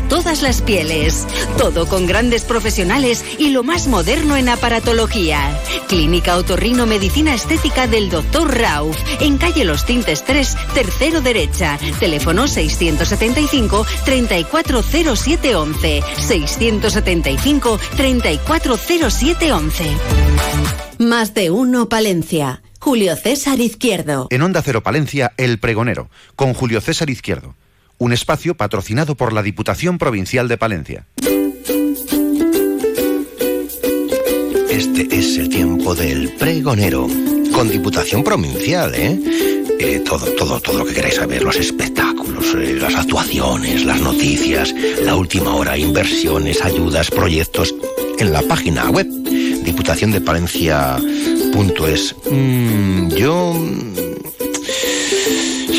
[0.00, 1.26] todas las pieles.
[1.58, 5.56] Todo con grandes profesionales y lo más moderno en aparatología.
[5.88, 8.58] Clínica Otorrino Medicina Estética del Dr.
[8.58, 11.78] Rauf, en calle Los Tintes 3, tercero derecha.
[12.00, 16.02] Teléfono 675 340711.
[16.18, 19.84] 675 340711.
[20.98, 22.62] Más de uno Palencia.
[22.78, 24.28] Julio César Izquierdo.
[24.30, 27.54] En Onda Cero Palencia, El Pregonero, con Julio César Izquierdo.
[27.98, 31.06] Un espacio patrocinado por la Diputación Provincial de Palencia.
[34.70, 37.06] Este es el tiempo del pregonero.
[37.52, 39.20] Con Diputación Provincial, ¿eh?
[39.78, 44.74] Eh, todo, todo, todo lo que queráis saber, los espectáculos, eh, las actuaciones, las noticias,
[45.02, 47.74] la última hora, inversiones, ayudas, proyectos,
[48.18, 49.06] en la página web
[49.64, 52.16] diputaciondepalencia.es.
[52.30, 53.54] Mm, yo...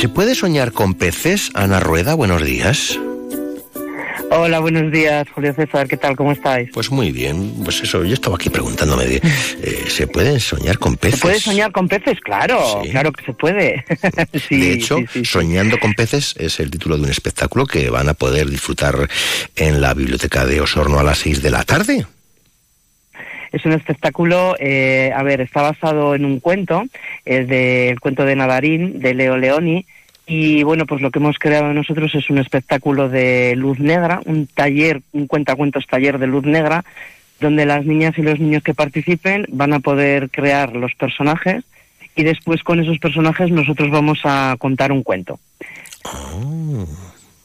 [0.06, 2.14] ¿Se puede soñar con peces, Ana Rueda?
[2.14, 3.00] Buenos días.
[4.30, 5.88] Hola, buenos días, Julio César.
[5.88, 6.16] ¿Qué tal?
[6.16, 6.70] ¿Cómo estáis?
[6.72, 10.96] Pues muy bien, pues eso, yo estaba aquí preguntándome, de, eh, ¿se pueden soñar con
[10.96, 11.20] peces?
[11.22, 12.20] ¿Se puede soñar con peces?
[12.20, 12.92] Claro, Sí.
[12.92, 13.84] claro que se puede.
[14.48, 15.26] Sí, de hecho, sí.
[15.26, 19.10] Soñando con peces es el título de un espectáculo que van a poder disfrutar
[19.56, 22.06] en la biblioteca de Osorno a las 6 de la tarde.
[23.52, 26.84] Es un espectáculo, eh, a ver, está basado en un cuento,
[27.24, 29.86] es del cuento de Nadarín, de Leo Leoni,
[30.28, 34.48] y bueno, pues lo que hemos creado nosotros es un espectáculo de luz negra, un
[34.48, 36.84] taller, un cuentacuentos taller de luz negra,
[37.40, 41.64] donde las niñas y los niños que participen van a poder crear los personajes
[42.16, 45.40] y después con esos personajes nosotros vamos a contar un cuento.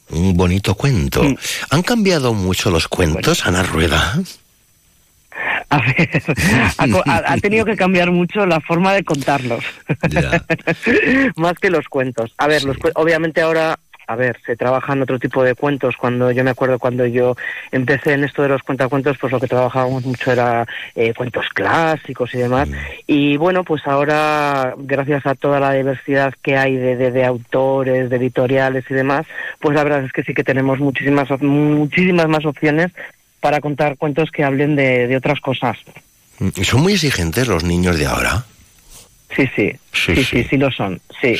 [0.09, 1.23] Un bonito cuento.
[1.69, 4.19] ¿Han cambiado mucho los cuentos, Ana Rueda?
[6.77, 9.63] ha, co- ha- ha tenido que cambiar mucho la forma de contarlos,
[11.35, 12.33] más que los cuentos.
[12.37, 13.77] A ver, los cue- obviamente ahora,
[14.07, 15.95] a ver, se trabajan otro tipo de cuentos.
[15.95, 17.35] Cuando yo me acuerdo cuando yo
[17.71, 22.33] empecé en esto de los cuentacuentos, pues lo que trabajábamos mucho era eh, cuentos clásicos
[22.33, 22.67] y demás.
[23.07, 28.09] Y bueno, pues ahora, gracias a toda la diversidad que hay de, de- de autores,
[28.09, 29.25] de editoriales y demás,
[29.59, 32.91] pues la verdad es que sí que tenemos muchísimas, muchísimas más opciones
[33.41, 35.77] para contar cuentos que hablen de, de otras cosas.
[36.55, 38.45] ¿Y son muy exigentes los niños de ahora?
[39.35, 41.35] Sí, sí, sí, sí, sí, lo son, sí.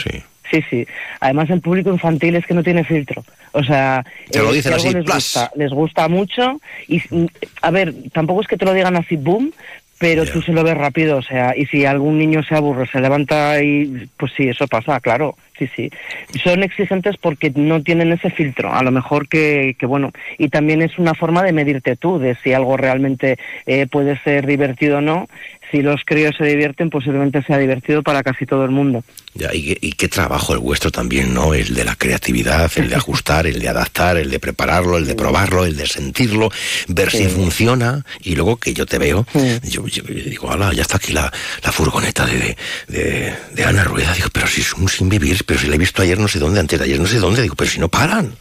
[0.51, 0.85] Sí, sí.
[1.21, 3.23] Además, el público infantil es que no tiene filtro.
[3.53, 6.59] O sea, Te lo dicen si algo así, les gusta, les gusta mucho.
[6.89, 7.25] Y, mm,
[7.61, 9.53] a ver, tampoco es que te lo digan así, boom,
[10.01, 12.99] pero tú se lo ves rápido, o sea, y si algún niño se aburre, se
[12.99, 15.91] levanta y pues sí, eso pasa, claro, sí, sí.
[16.43, 20.81] Son exigentes porque no tienen ese filtro, a lo mejor que, que bueno, y también
[20.81, 23.37] es una forma de medirte tú, de si algo realmente
[23.67, 25.27] eh, puede ser divertido o no.
[25.71, 29.03] Si los críos se divierten, posiblemente sea divertido para casi todo el mundo.
[29.33, 31.53] Ya, y, qué- y qué trabajo el vuestro también, ¿no?
[31.53, 35.15] El de la creatividad, el de ajustar, el de adaptar, el de prepararlo, el de
[35.15, 36.49] probarlo, el de sentirlo,
[36.89, 38.05] ver si funciona.
[38.21, 39.25] Y luego que yo te veo,
[39.63, 41.31] yo, yo digo, ala, ya está aquí la,
[41.63, 42.57] la furgoneta de,
[42.89, 44.13] de, de Ana Rueda.
[44.13, 46.39] Digo, pero si es un sin vivir, pero si la he visto ayer no sé
[46.39, 47.41] dónde, antes de ayer no sé dónde.
[47.43, 48.33] Digo, pero si no paran.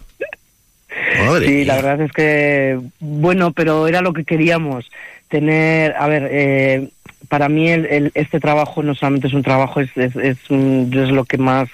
[1.24, 1.65] Madre sí, mía.
[1.66, 4.86] la verdad es que, bueno, pero era lo que queríamos,
[5.28, 6.89] tener, a ver, eh,
[7.28, 10.90] para mí el, el- este trabajo no solamente es un trabajo, es, es, es, un-
[10.93, 11.68] es lo que más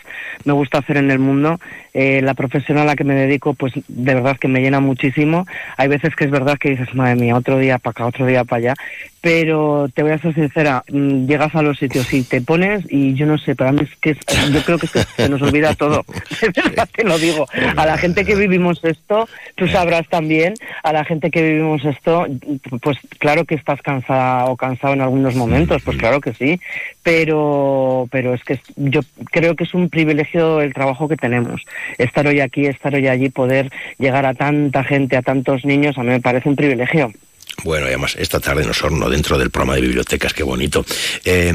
[0.44, 1.58] me gusta hacer en el mundo.
[1.94, 5.46] Eh, la profesión a la que me dedico, pues de verdad que me llena muchísimo.
[5.78, 8.44] Hay veces que es verdad que dices, madre mía, otro día para acá, otro día
[8.44, 8.74] para allá.
[9.22, 13.14] Pero te voy a ser sincera, mm, llegas a los sitios y te pones y
[13.14, 15.74] yo no sé, para mí es que es- yo creo que, que se nos olvida
[15.74, 16.04] todo.
[16.42, 17.46] De verdad te lo digo.
[17.76, 22.26] A la gente que vivimos esto, tú sabrás también, a la gente que vivimos esto,
[22.82, 26.60] pues claro que estás cansada o cansado en algunos momentos, pues claro que sí,
[27.02, 29.00] pero pero es que yo
[29.32, 31.62] creo que es un privilegio el trabajo que tenemos.
[31.98, 36.02] Estar hoy aquí, estar hoy allí, poder llegar a tanta gente, a tantos niños, a
[36.02, 37.12] mí me parece un privilegio.
[37.64, 40.84] Bueno, y además, esta tarde en Osorno, dentro del programa de bibliotecas, qué bonito.
[41.24, 41.50] Eh,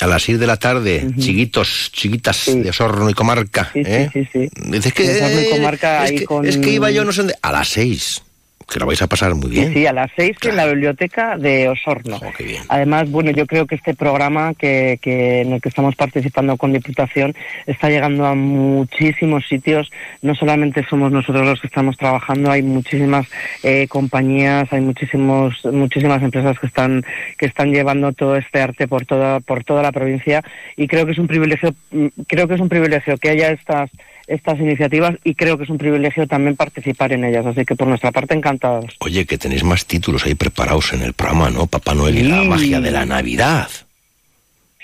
[0.00, 3.70] a las 6 de la tarde, chiquitos, chiquitas de Osorno y comarca.
[3.74, 4.08] ¿eh?
[4.10, 4.48] sí, sí.
[4.56, 7.18] Dices que, Osorno y comarca es, ahí que, con- es que iba yo no sé
[7.22, 7.34] dónde.
[7.42, 8.22] A las 6,
[8.68, 9.68] que lo vais a pasar muy bien.
[9.68, 12.20] Sí, sí, a las seis en la biblioteca de Osorno.
[12.68, 16.72] Además, bueno, yo creo que este programa que, que en el que estamos participando con
[16.72, 17.34] Diputación
[17.66, 19.90] está llegando a muchísimos sitios.
[20.20, 23.26] No solamente somos nosotros los que estamos trabajando, hay muchísimas
[23.62, 27.04] eh, compañías, hay muchísimos, muchísimas empresas que están
[27.38, 30.42] que están llevando todo este arte por toda por toda la provincia
[30.76, 33.90] y creo que es un privilegio, mm, creo que es un privilegio que haya estas
[34.28, 37.46] estas iniciativas y creo que es un privilegio también participar en ellas.
[37.46, 38.96] Así que por nuestra parte encantados.
[39.00, 41.66] Oye, que tenéis más títulos ahí preparados en el programa, ¿no?
[41.66, 43.68] Papá Noel y la magia de la Navidad.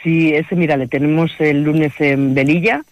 [0.03, 2.83] Sí, ese, mira, le tenemos el lunes en Velilla,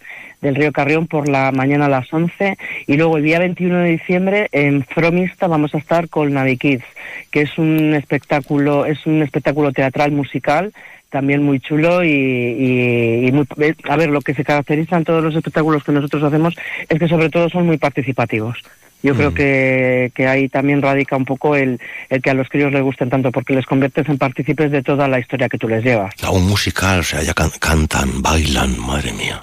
[0.40, 2.56] del Río Carrión, por la mañana a las 11.
[2.86, 6.84] Y luego el día 21 de diciembre en Fromista vamos a estar con Navi Kids,
[7.30, 10.72] que es un espectáculo, es un espectáculo teatral musical
[11.12, 15.04] también muy chulo y, y- y muy, eh, a ver, lo que se caracteriza en
[15.04, 16.54] todos los espectáculos que nosotros hacemos
[16.88, 18.58] es que sobre todo son muy participativos.
[19.04, 22.72] Yo creo que, que ahí también radica un poco el, el que a los críos
[22.72, 25.82] les gusten tanto, porque les conviertes en partícipes de toda la historia que tú les
[25.84, 26.14] llevas.
[26.32, 29.42] Un musical, o sea, ya can- cantan, bailan, madre mía.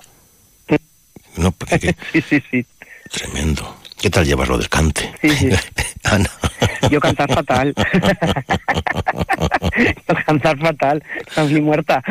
[1.37, 2.65] No, porque qué- Sí, sí, sí.
[3.11, 3.75] tremendo.
[4.01, 5.11] ¿Qué tal llevas lo del cante?
[5.21, 5.49] Sí, sí.
[6.05, 6.29] Ana.
[6.89, 7.73] Yo cantar fatal.
[10.07, 11.03] Yo cantar fatal.
[11.27, 12.01] Estoy muerta.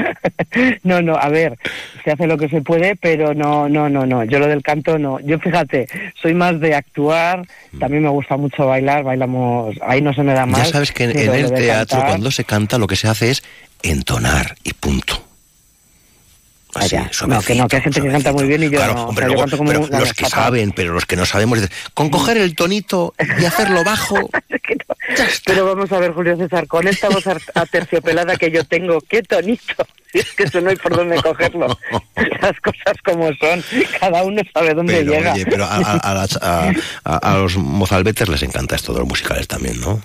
[0.82, 1.58] No, no, a ver,
[2.04, 4.24] se hace lo que se puede, pero no, no, no, no.
[4.24, 5.18] Yo lo del canto no.
[5.20, 5.86] Yo fíjate,
[6.20, 7.46] soy más de actuar,
[7.80, 10.62] también me gusta mucho bailar, bailamos, ahí no se me da mal.
[10.62, 13.42] Ya sabes que en, el teatro, cantar- cuando se canta, lo que se hace es
[13.82, 15.27] entonar y punto.
[16.78, 18.94] Así, Vaya, no, que no, que hay gente que canta muy bien y yo Claro,
[18.94, 19.04] no.
[19.04, 21.16] o hombre, sea, yo luego- canto como pero una los que saben, pero los que
[21.16, 21.58] no sabemos,
[21.94, 24.16] con coger el tonito y hacerlo bajo.
[25.46, 27.24] Pero vamos a ver, Julio César, con esta voz
[27.54, 29.86] aterciopelada que yo tengo, qué tonito.
[30.12, 31.66] Si es que eso no hay por dónde cogerlo.
[32.40, 33.62] Las cosas como son,
[34.00, 35.32] cada uno sabe dónde Pero, llega.
[35.34, 36.72] oye, pero a, a- las- a-
[37.04, 40.00] a- los mozalbetes les encanta esto de los musicales también, ¿no?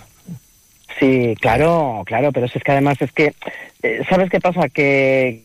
[1.00, 3.34] Sí, claro, claro, pero es que además es que,
[3.82, 4.68] eh, ¿sabes qué pasa?
[4.68, 5.44] Que,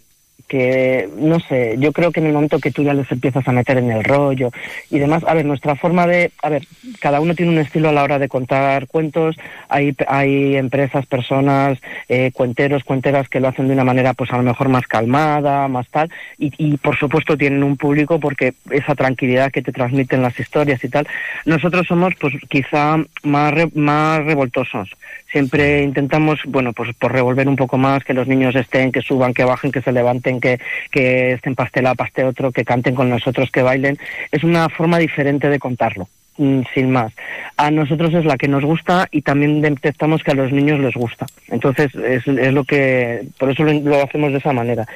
[0.48, 3.52] que, no sé, yo creo que en el momento que tú ya les empiezas a
[3.52, 4.50] meter en el rollo
[4.90, 6.62] y demás, a ver, nuestra forma de, a ver,
[7.00, 9.36] cada uno tiene un estilo a la hora de contar cuentos,
[9.68, 14.36] hay, hay empresas, personas, eh, cuenteros, cuenteras que lo hacen de una manera pues a
[14.38, 18.94] lo mejor más calmada, más tal, y, y por supuesto tienen un público porque esa
[18.94, 21.06] tranquilidad que te transmiten las historias y tal,
[21.44, 24.90] nosotros somos pues quizá más, re- más revoltosos,
[25.30, 29.34] siempre intentamos, bueno, pues por revolver un poco más, que los niños estén, que suban,
[29.34, 30.58] que bajen, que se levanten, que,
[30.90, 33.98] que estén pastelado, paste otro, que canten con nosotros, que bailen.
[34.32, 37.12] Es una forma diferente de contarlo, mm, sin más.
[37.56, 40.94] A nosotros es la que nos gusta y también detectamos que a los niños les
[40.94, 41.26] gusta.
[41.48, 44.86] Entonces es, es lo que, por eso lo, lo hacemos de esa manera.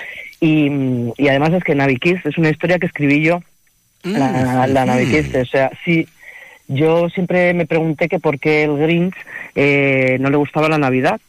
[0.41, 3.43] Y, mm, y además es que Navi es una historia que escribí yo,
[4.03, 6.07] la, la Navi Kids, o sea, sí.
[6.69, 9.15] Yo siempre me pregunté que por qué el Grinch
[9.55, 11.21] eh, no le gustaba la Navidad.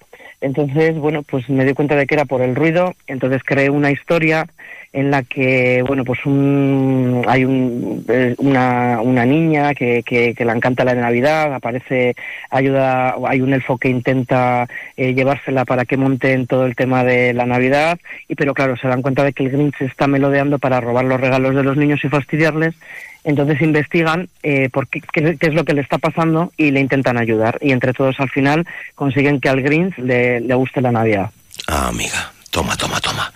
[0.43, 3.91] Entonces, bueno, pues me di cuenta de que era por el ruido, entonces creé una
[3.91, 4.45] historia
[4.91, 10.43] en la que, bueno, pues un, hay un, eh, una, una niña que, que, que
[10.43, 12.15] le encanta la Navidad, aparece,
[12.49, 14.67] ayuda, hay un elfo que intenta
[14.97, 17.97] eh, llevársela para que monte en todo el tema de la Navidad,
[18.27, 21.21] y pero claro, se dan cuenta de que el Grinch está melodeando para robar los
[21.21, 22.75] regalos de los niños y fastidiarles,
[23.23, 26.79] entonces investigan eh, por qué, qué, qué es lo que le está pasando y le
[26.79, 27.57] intentan ayudar.
[27.61, 31.31] Y entre todos al final consiguen que al Grinch le, le guste la Navidad.
[31.67, 33.31] Ah, amiga, toma, toma, toma.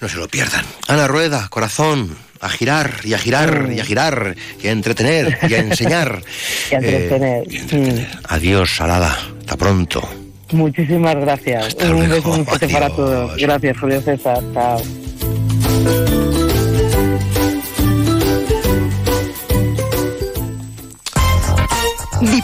[0.00, 0.64] No se lo pierdan.
[0.88, 5.54] Ana Rueda, corazón, a girar y a girar y a girar y a entretener y
[5.54, 6.22] a enseñar.
[6.70, 7.44] Y a entretener.
[7.48, 9.16] Eh, Adiós, Salada.
[9.40, 10.08] Hasta pronto.
[10.52, 11.74] Muchísimas gracias.
[11.74, 13.36] Un beso muy fuerte para todos.
[13.36, 14.42] Gracias, Julio César.
[14.52, 14.80] Chao.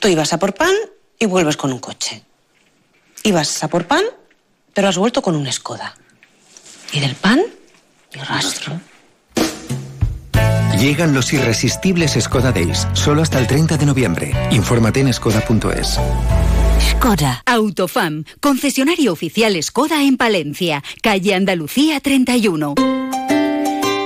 [0.00, 0.74] Tú ibas a por pan
[1.18, 2.22] y vuelves con un coche.
[3.22, 4.02] Ibas a por pan,
[4.72, 5.94] pero has vuelto con una Skoda.
[6.92, 7.42] Y del pan,
[8.14, 8.80] ni rastro.
[10.78, 14.32] Llegan los irresistibles Skoda Days, solo hasta el 30 de noviembre.
[14.50, 15.98] Infórmate en skoda.es.
[16.80, 17.42] Skoda.
[17.44, 22.74] Autofam, concesionario oficial Skoda en Palencia, calle Andalucía 31.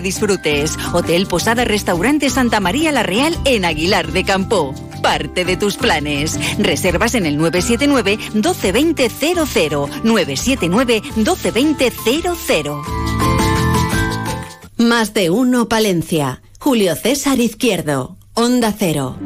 [0.00, 0.76] disfrutes.
[0.92, 4.74] Hotel Posada Restaurante Santa María La Real en Aguilar de Campo.
[5.02, 6.38] Parte de tus planes.
[6.58, 11.92] Reservas en el 979 1220 00 979 1220
[12.46, 12.82] 00.
[14.76, 16.42] Más de uno Palencia.
[16.58, 18.16] Julio César Izquierdo.
[18.34, 19.16] Onda Cero.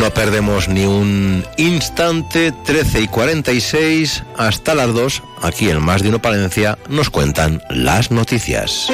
[0.00, 6.08] No perdemos ni un instante, 13 y 46, hasta las 2, aquí en Más de
[6.08, 8.88] Uno Palencia, nos cuentan las noticias.